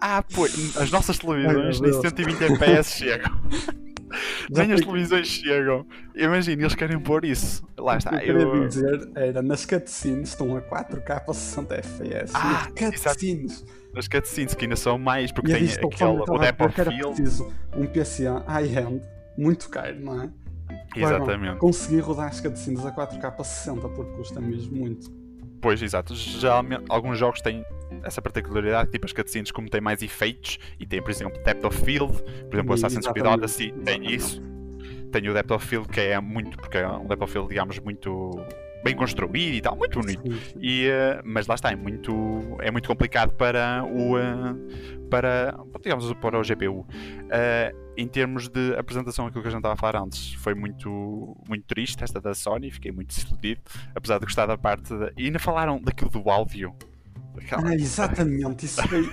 Ah, 0.00 0.22
pô, 0.22 0.44
as 0.44 0.90
nossas 0.90 1.18
televisões 1.18 1.80
nem 1.80 1.90
Deus. 1.90 2.02
120 2.02 2.42
FPS 2.44 2.96
chegam. 2.98 3.32
Nem 4.48 4.72
as 4.72 4.80
televisões 4.80 5.26
chegam. 5.26 5.84
Imagina, 6.14 6.62
eles 6.62 6.74
querem 6.76 7.00
pôr 7.00 7.24
isso. 7.24 7.64
Lá 7.76 7.94
O 7.94 7.98
está. 7.98 8.16
que 8.20 8.30
eu 8.30 8.50
queria 8.52 8.68
dizer 8.68 9.10
era 9.16 9.42
nas 9.42 9.66
cutscenes 9.66 10.28
estão 10.28 10.56
a 10.56 10.60
4K 10.62 11.22
a 11.28 11.32
60 11.34 11.74
FPS. 11.74 12.32
Ah, 12.36 12.68
Nas 12.80 13.00
cutscenes. 13.00 13.64
As 13.96 14.06
cutscenes 14.06 14.54
que 14.54 14.66
ainda 14.66 14.76
são 14.76 14.98
mais, 14.98 15.32
porque 15.32 15.50
E 15.50 15.54
tem 15.56 15.90
Foundry 15.98 16.30
o 16.30 16.42
era 16.42 16.90
Field. 16.92 17.14
preciso 17.16 17.52
um 17.76 17.86
PC 17.86 18.26
high-end, 18.46 19.02
muito 19.36 19.68
caro, 19.68 19.98
não 19.98 20.22
é? 20.22 20.30
Exatamente. 20.94 21.58
conseguir 21.58 22.00
rodar 22.00 22.28
as 22.28 22.40
cutscenes 22.40 22.84
a 22.84 22.92
4K 22.92 23.34
a 23.38 23.44
60 23.44 23.88
porque 23.88 24.12
custa 24.12 24.40
mesmo 24.40 24.76
muito. 24.76 25.10
Pois, 25.60 25.80
exato. 25.80 26.14
Geralmente, 26.14 26.84
alguns 26.88 27.18
jogos 27.18 27.40
têm 27.40 27.64
essa 28.02 28.20
particularidade, 28.20 28.90
tipo 28.90 29.06
as 29.06 29.12
cutscenes, 29.12 29.50
como 29.50 29.68
têm 29.68 29.80
mais 29.80 30.02
efeitos, 30.02 30.58
e 30.78 30.86
tem, 30.86 31.00
por 31.00 31.10
exemplo, 31.10 31.42
Depth 31.42 31.64
of 31.64 31.84
Field, 31.84 32.22
por 32.22 32.54
exemplo, 32.54 32.70
o 32.70 32.74
Assassin's 32.74 33.06
Creed. 33.06 33.26
Odyssey 33.26 33.72
tem 33.84 34.12
isso. 34.12 34.42
Tem 35.10 35.28
o 35.28 35.32
Depth 35.32 35.52
of 35.52 35.66
Field, 35.66 35.88
que 35.88 36.00
é 36.00 36.20
muito, 36.20 36.56
porque 36.58 36.78
é 36.78 36.88
um 36.88 37.06
Depth 37.06 37.22
of 37.22 37.32
Field, 37.32 37.48
digamos, 37.48 37.78
muito 37.78 38.32
bem 38.84 38.94
construído 38.94 39.54
e 39.54 39.60
tal, 39.60 39.74
muito 39.76 39.98
bonito. 39.98 40.22
E, 40.60 40.86
eh, 40.86 41.20
mas 41.24 41.46
lá 41.46 41.54
está, 41.56 41.72
é 41.72 41.76
muito, 41.76 42.12
é 42.60 42.70
muito 42.70 42.86
complicado 42.86 43.32
para 43.32 43.82
o 43.84 44.16
eh, 44.18 44.54
para, 45.10 45.56
digamos, 45.82 46.12
para 46.14 46.38
o 46.38 46.42
GPU. 46.42 46.86
Eh, 47.30 47.74
em 47.96 48.06
termos 48.06 48.48
de 48.48 48.74
apresentação, 48.76 49.26
aquilo 49.26 49.42
que 49.42 49.48
a 49.48 49.50
gente 49.50 49.60
estava 49.60 49.74
a 49.74 49.76
falar 49.76 49.96
antes, 50.02 50.34
foi 50.34 50.54
muito, 50.54 51.36
muito 51.48 51.64
triste 51.66 52.02
esta 52.04 52.20
da 52.20 52.34
Sony, 52.34 52.70
fiquei 52.70 52.92
muito 52.92 53.08
desiludido, 53.14 53.60
apesar 53.94 54.18
de 54.18 54.26
gostar 54.26 54.46
da 54.46 54.58
parte 54.58 54.92
da... 54.96 55.10
E 55.16 55.26
ainda 55.26 55.38
falaram 55.38 55.80
daquilo 55.80 56.10
do 56.10 56.28
áudio. 56.28 56.74
Daquela- 57.34 57.68
Ah, 57.70 57.74
exatamente, 57.74 58.66
isso 58.66 58.82
foi. 58.88 59.08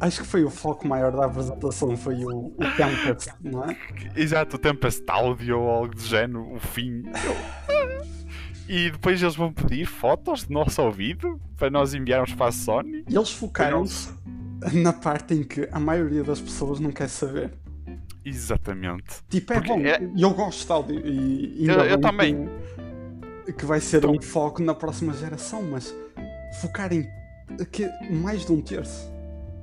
acho 0.00 0.20
que 0.22 0.26
foi 0.26 0.44
o 0.44 0.50
foco 0.50 0.86
maior 0.86 1.10
da 1.12 1.24
apresentação, 1.26 1.96
foi 1.96 2.16
o, 2.24 2.48
o 2.48 2.56
Tempest, 2.76 3.32
não 3.42 3.64
é? 3.64 3.76
Exato, 4.14 4.56
o 4.56 4.58
Tempest 4.58 5.02
Audio 5.08 5.58
ou 5.60 5.70
algo 5.70 5.94
do 5.94 6.00
género, 6.02 6.52
o 6.54 6.60
fim. 6.60 7.02
E 8.74 8.90
depois 8.90 9.20
eles 9.22 9.36
vão 9.36 9.52
pedir 9.52 9.84
fotos 9.84 10.44
do 10.44 10.52
nosso 10.54 10.80
ouvido 10.80 11.38
para 11.58 11.68
nós 11.68 11.92
enviarmos 11.92 12.32
para 12.32 12.46
a 12.46 12.52
Sony. 12.52 13.04
E 13.06 13.14
eles 13.14 13.30
focaram-se 13.30 14.08
na 14.72 14.94
parte 14.94 15.34
em 15.34 15.42
que 15.44 15.68
a 15.70 15.78
maioria 15.78 16.24
das 16.24 16.40
pessoas 16.40 16.80
não 16.80 16.90
quer 16.90 17.08
saber. 17.10 17.52
Exatamente. 18.24 19.16
Tipo, 19.28 19.52
é 19.52 19.56
Porque 19.56 19.72
bom. 19.74 19.80
é- 19.80 20.10
Eu 20.16 20.30
gosto 20.30 20.64
de 20.66 20.72
áudio 20.72 21.06
e 21.06 21.66
Eu- 21.68 21.80
eu 21.84 22.00
também. 22.00 22.48
Que, 23.44 23.52
que 23.52 23.66
vai 23.66 23.78
ser 23.78 23.98
Então- 23.98 24.12
um 24.12 24.22
foco 24.22 24.62
na 24.62 24.74
próxima 24.74 25.12
geração, 25.12 25.62
mas 25.64 25.94
focarem 26.62 27.06
que 27.70 27.86
mais 28.10 28.46
de 28.46 28.52
um 28.52 28.62
terço 28.62 29.06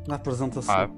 na 0.07 0.15
apresentação. 0.17 0.75
Ah, 0.75 0.89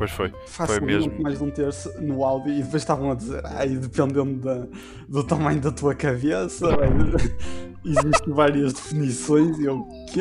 pois 0.00 0.10
foi. 0.12 0.32
Facilmente 0.46 1.08
mesmo. 1.08 1.22
mais 1.22 1.36
de 1.38 1.44
um 1.44 1.50
terço 1.50 1.92
no 2.00 2.24
áudio 2.24 2.52
e 2.54 2.62
depois 2.62 2.82
estavam 2.82 3.10
a 3.12 3.14
dizer, 3.14 3.42
ai, 3.44 3.68
dependendo 3.76 4.40
da- 4.40 4.66
do 5.06 5.22
tamanho 5.22 5.60
da 5.60 5.70
tua 5.70 5.94
cabeça, 5.94 6.66
existem 7.84 8.32
várias 8.34 8.72
definições 8.72 9.58
e 9.58 9.64
eu, 9.66 9.86
que 10.10 10.20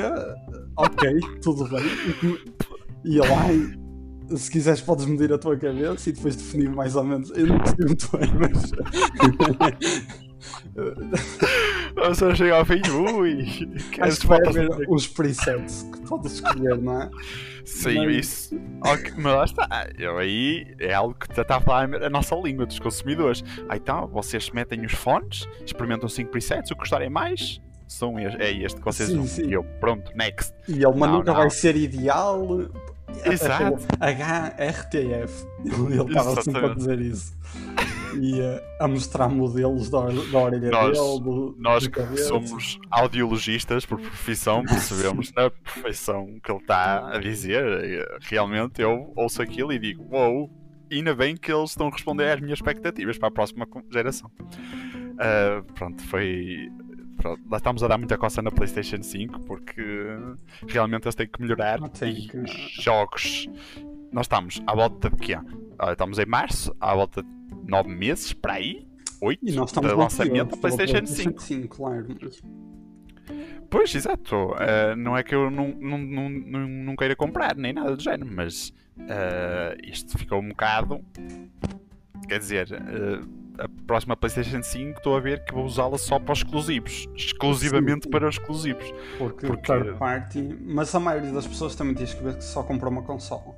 Ok, 0.76 1.10
tudo 1.42 1.68
bem. 1.70 1.84
E 3.06 3.18
eu, 3.18 3.24
ai, 3.24 4.38
se 4.38 4.52
quiseres 4.52 4.82
podes 4.82 5.06
medir 5.06 5.32
a 5.32 5.38
tua 5.38 5.58
cabeça 5.58 6.10
e 6.10 6.14
depois 6.14 6.36
definir 6.36 6.70
mais 6.70 6.96
ou 6.98 7.04
menos. 7.06 7.32
Eu 7.32 7.48
não 7.48 7.58
percebi 7.58 7.86
muito 7.86 8.10
bem, 8.18 8.30
mas. 8.38 8.72
Eu 11.96 12.16
só 12.16 12.34
chego 12.34 12.56
ao 12.56 12.66
fim, 12.66 12.82
ui, 12.92 13.46
Acho 14.00 14.22
que 14.22 14.28
vai 14.28 14.40
haver 14.48 14.70
uns 14.90 15.08
presets 15.08 15.84
que 15.92 16.00
podes 16.08 16.34
escolher, 16.34 16.78
não 16.78 17.02
é? 17.02 17.10
Sim, 17.66 18.06
Mas- 18.06 18.16
isso. 18.16 18.62
Ok, 18.86 19.14
mas 19.18 19.34
lá 19.36 19.46
está. 19.46 19.90
Eu 19.98 20.18
aí 20.18 20.76
é 20.80 20.94
algo 20.94 21.14
que 21.14 21.30
está 21.40 21.58
a 21.58 21.62
falar 21.62 21.94
a 22.04 22.10
nossa 22.10 22.36
língua 22.36 22.66
dos 22.66 22.80
consumidores. 22.80 23.44
Ah, 23.68 23.76
então, 23.78 24.08
vocês 24.08 24.50
metem 24.52 24.86
os 24.86 24.94
fones, 24.94 25.48
experimentam 25.66 26.10
5 26.10 26.32
presets, 26.32 26.72
o 26.72 26.74
que 26.76 26.80
gostarem 26.80 27.10
mais, 27.10 27.62
são 27.88 28.18
este, 28.20 28.42
é 28.42 28.52
este 28.52 28.80
que 28.80 28.86
vocês 28.86 29.10
Sim, 29.10 29.26
sim. 29.28 29.48
E 29.48 29.54
eu, 29.54 29.64
pronto, 29.80 30.12
next. 30.16 30.54
E 30.68 30.74
ele, 30.74 30.86
mas 30.96 31.10
Não, 31.10 31.18
nunca 31.20 31.32
não. 31.32 31.40
vai 31.42 31.50
ser 31.50 31.76
ideal. 31.76 32.48
Exato. 33.26 33.86
HRTF. 34.00 35.46
Ele 35.92 36.04
estava 36.04 36.42
sempre 36.42 36.66
a 36.66 36.74
dizer 36.76 37.00
isso. 37.02 37.34
A 38.80 38.88
mostrar 38.88 39.30
modelos 39.30 39.90
da, 39.90 40.02
da 40.32 40.40
orelha 40.40 40.70
Nós- 40.72 40.98
dele. 40.98 41.20
Do, 41.22 41.56
Nós 41.60 41.84
do 41.84 41.92
que 41.92 42.18
somos 42.18 42.80
audiologistas 42.90 43.86
por 43.86 44.00
profissão, 44.00 44.64
percebemos 44.68 45.32
na 45.34 45.50
perfeição 45.50 46.40
que 46.44 46.52
ele 46.52 46.60
está 46.62 47.16
a 47.16 47.20
dizer. 47.20 47.64
Realmente 48.22 48.82
eu 48.82 49.12
ouço 49.16 49.42
aquilo 49.42 49.72
e 49.74 49.80
digo, 49.80 50.04
uou, 50.12 50.50
ainda 50.92 51.14
bem 51.14 51.36
que 51.36 51.52
eles 51.52 51.72
estão 51.72 51.88
a 51.88 51.92
responder 51.92 52.32
às 52.32 52.40
minhas 52.42 52.60
expectativas 52.60 53.18
para 53.18 53.28
a 53.28 53.32
próxima 53.32 53.68
geração. 53.92 54.32
Ah, 55.20 55.62
pronto, 55.76 56.02
foi. 56.04 56.70
pronto, 57.18 57.42
lá 57.50 57.58
estamos 57.58 57.84
a 57.84 57.88
dar 57.88 57.98
muita 57.98 58.18
coça 58.18 58.42
na 58.42 58.50
PlayStation 58.52 59.04
5 59.04 59.42
porque 59.42 59.84
realmente 60.68 61.04
eles 61.06 61.16
têm 61.16 61.28
que 61.28 61.42
melhorar 61.42 61.80
tem 61.90 62.14
e 62.14 62.28
que- 62.28 62.82
jogos. 62.82 63.48
Nós 64.12 64.26
estamos 64.26 64.62
à 64.66 64.74
volta 64.74 65.10
de 65.10 65.16
quê? 65.18 65.38
Ah, 65.78 65.92
estamos 65.92 66.18
em 66.18 66.26
março, 66.26 66.74
à 66.80 66.96
volta 66.96 67.22
de 67.22 67.30
9 67.70 67.90
meses 67.90 68.34
para 68.34 68.54
aí, 68.54 68.88
8 69.22 69.40
E 69.48 69.52
nós 69.54 69.70
estamos 69.70 69.90
de 69.92 69.96
lançamento 69.96 70.52
da 70.52 70.58
PlayStation 70.58 71.06
5. 71.06 71.42
5, 71.42 71.76
claro. 71.76 72.08
mas- 72.22 72.42
Pois, 73.70 73.94
exato. 73.94 74.54
Ah, 74.58 74.96
não 74.96 75.16
é 75.16 75.22
que 75.22 75.36
eu 75.36 75.52
não, 75.52 75.68
não, 75.80 75.98
não, 76.00 76.30
não, 76.68 76.96
queira 76.96 77.16
comprar, 77.16 77.56
nem 77.56 77.72
nada 77.72 77.96
do 77.96 78.02
género, 78.02 78.30
mas 78.34 78.74
ah, 79.02 79.76
isto 79.84 80.18
ficou 80.18 80.40
um 80.40 80.50
bocado. 80.50 81.00
Quer 82.28 82.40
dizer, 82.40 82.68
ah, 82.74 83.64
a 83.66 83.70
próxima 83.86 84.16
PlayStation 84.18 84.64
5 84.64 84.98
estou 84.98 85.16
a 85.16 85.20
ver 85.20 85.44
que 85.44 85.54
vou 85.54 85.66
usá-la 85.66 85.98
só 85.98 86.18
para 86.18 86.32
os 86.34 86.40
exclusivos. 86.40 87.08
Exclusivamente 87.16 88.04
Sim, 88.04 88.04
sim. 88.06 88.10
para 88.10 88.28
os 88.28 88.36
exclusivos. 88.38 88.92
Porque, 89.20 89.46
Porque- 89.46 89.62
third 89.72 89.98
party. 90.00 90.58
Mas 90.66 90.96
a 90.96 91.00
maioria 91.00 91.32
das 91.32 91.46
pessoas 91.46 91.76
também 91.76 91.94
ver 91.94 92.36
que 92.36 92.44
só 92.44 92.64
comprou 92.64 92.92
uma 92.92 93.04
consola. 93.04 93.56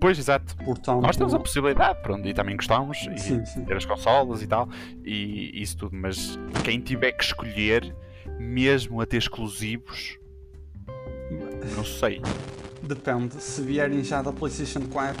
Pois, 0.00 0.18
exato. 0.18 0.54
Portanto, 0.58 1.00
Nós 1.02 1.16
temos 1.16 1.32
a 1.34 1.38
possibilidade, 1.38 2.00
pronto, 2.02 2.26
e 2.28 2.34
também 2.34 2.56
gostamos, 2.56 2.98
e 3.10 3.18
Sim, 3.18 3.44
sim. 3.46 3.64
ter 3.64 3.76
as 3.76 3.84
consolas 3.84 4.42
e 4.42 4.46
tal, 4.46 4.68
e 5.04 5.62
isso 5.62 5.76
tudo, 5.78 5.96
mas 5.96 6.38
quem 6.64 6.80
tiver 6.80 7.12
que 7.12 7.24
escolher, 7.24 7.94
mesmo 8.38 9.00
a 9.00 9.06
ter 9.06 9.16
exclusivos, 9.16 10.18
não 11.74 11.84
sei. 11.84 12.20
Depende. 12.82 13.34
Se 13.42 13.62
vierem 13.62 14.04
já 14.04 14.22
da 14.22 14.32
PlayStation 14.32 14.82
4, 14.92 15.18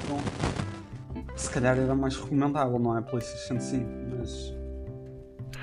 se 1.34 1.50
calhar 1.50 1.76
era 1.78 1.94
mais 1.94 2.16
recomendável, 2.16 2.78
não 2.78 2.96
é? 2.96 3.00
PlayStation 3.02 3.58
5, 3.58 3.86
mas. 4.18 4.54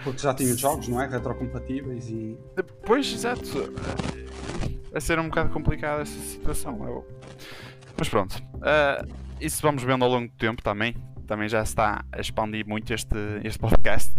Porque 0.03 0.19
já 0.21 0.33
os 0.33 0.59
jogos, 0.59 0.87
não 0.89 0.99
é? 1.01 1.07
Retrocompatíveis 1.07 2.09
e. 2.09 2.37
Pois, 2.85 3.11
exato. 3.13 3.41
Vai 4.91 4.99
ser 5.01 5.17
um 5.19 5.29
bocado 5.29 5.49
complicada 5.51 6.01
essa 6.01 6.19
situação. 6.19 6.83
eu- 6.85 7.07
Mas 8.03 8.09
pronto. 8.09 8.43
ah, 8.61 9.05
isso 9.39 9.61
vamos 9.61 9.81
vendo 9.81 10.03
ao 10.03 10.11
longo 10.11 10.27
do 10.27 10.33
tempo 10.35 10.61
também. 10.61 10.93
Também 11.25 11.47
já 11.47 11.63
está 11.63 12.03
a 12.11 12.19
expandir 12.19 12.67
muito 12.67 12.93
este, 12.93 13.15
este 13.45 13.57
podcast. 13.57 14.11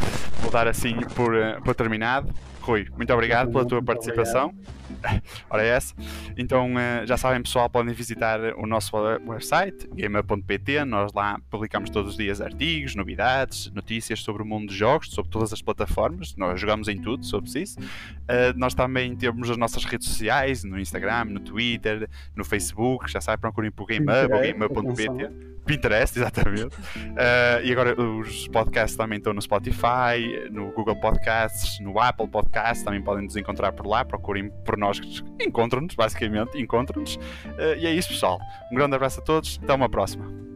Vou 0.54 0.62
dar 0.62 0.70
assim 0.70 0.94
por, 1.16 1.34
eh, 1.34 1.58
por 1.64 1.74
terminado. 1.74 2.32
Rui, 2.60 2.86
muito 2.96 3.12
obrigado 3.12 3.50
pela 3.50 3.66
tua 3.66 3.82
participação. 3.82 4.54
Ora 5.50 5.64
é 5.64 5.70
essa. 5.70 5.92
Então 6.36 6.78
eh, 6.78 7.04
já 7.04 7.16
sabem 7.16 7.42
pessoal, 7.42 7.68
podem 7.68 7.92
visitar 7.92 8.38
o 8.56 8.64
nosso 8.64 8.96
we- 8.96 9.18
website, 9.26 9.88
gamer.pt. 9.92 10.84
Nós 10.84 11.12
lá 11.12 11.40
publicamos 11.50 11.90
todos 11.90 12.12
os 12.12 12.16
dias 12.16 12.40
artigos, 12.40 12.94
novidades, 12.94 13.68
notícias 13.72 14.20
sobre 14.20 14.44
o 14.44 14.46
mundo 14.46 14.68
dos 14.68 14.76
jogos, 14.76 15.10
sobre 15.10 15.28
todas 15.28 15.52
as 15.52 15.60
plataformas. 15.60 16.36
Nós 16.36 16.60
jogamos 16.60 16.86
em 16.86 16.98
tudo, 17.02 17.24
se 17.24 17.32
for 17.32 17.42
preciso. 17.42 17.76
Uh, 17.80 18.56
nós 18.56 18.74
também 18.74 19.16
temos 19.16 19.50
as 19.50 19.56
nossas 19.56 19.84
redes 19.84 20.06
sociais, 20.06 20.62
no 20.62 20.78
Instagram, 20.78 21.24
no 21.24 21.40
Twitter, 21.40 22.08
no 22.36 22.44
Facebook, 22.44 23.10
já 23.10 23.20
sabem, 23.20 23.40
procurem 23.40 23.72
por 23.72 23.88
GameUp 23.88 24.32
ou 24.32 24.40
gameUp.pt. 24.40 25.53
Pinterest, 25.64 26.16
exatamente. 26.18 26.76
Uh, 26.76 27.64
e 27.64 27.72
agora 27.72 28.00
os 28.00 28.48
podcasts 28.48 28.96
também 28.96 29.18
estão 29.18 29.32
no 29.32 29.42
Spotify, 29.42 30.48
no 30.50 30.70
Google 30.72 30.96
Podcasts, 30.96 31.80
no 31.80 31.98
Apple 32.00 32.28
Podcasts, 32.28 32.84
também 32.84 33.02
podem 33.02 33.24
nos 33.24 33.36
encontrar 33.36 33.72
por 33.72 33.86
lá, 33.86 34.04
procurem 34.04 34.50
por 34.64 34.76
nós, 34.76 35.00
encontram-nos, 35.40 35.94
basicamente, 35.94 36.60
encontram-nos. 36.60 37.16
Uh, 37.16 37.76
e 37.78 37.86
é 37.86 37.92
isso, 37.92 38.08
pessoal. 38.08 38.38
Um 38.70 38.74
grande 38.74 38.94
abraço 38.94 39.20
a 39.20 39.24
todos, 39.24 39.60
até 39.62 39.74
uma 39.74 39.88
próxima. 39.88 40.53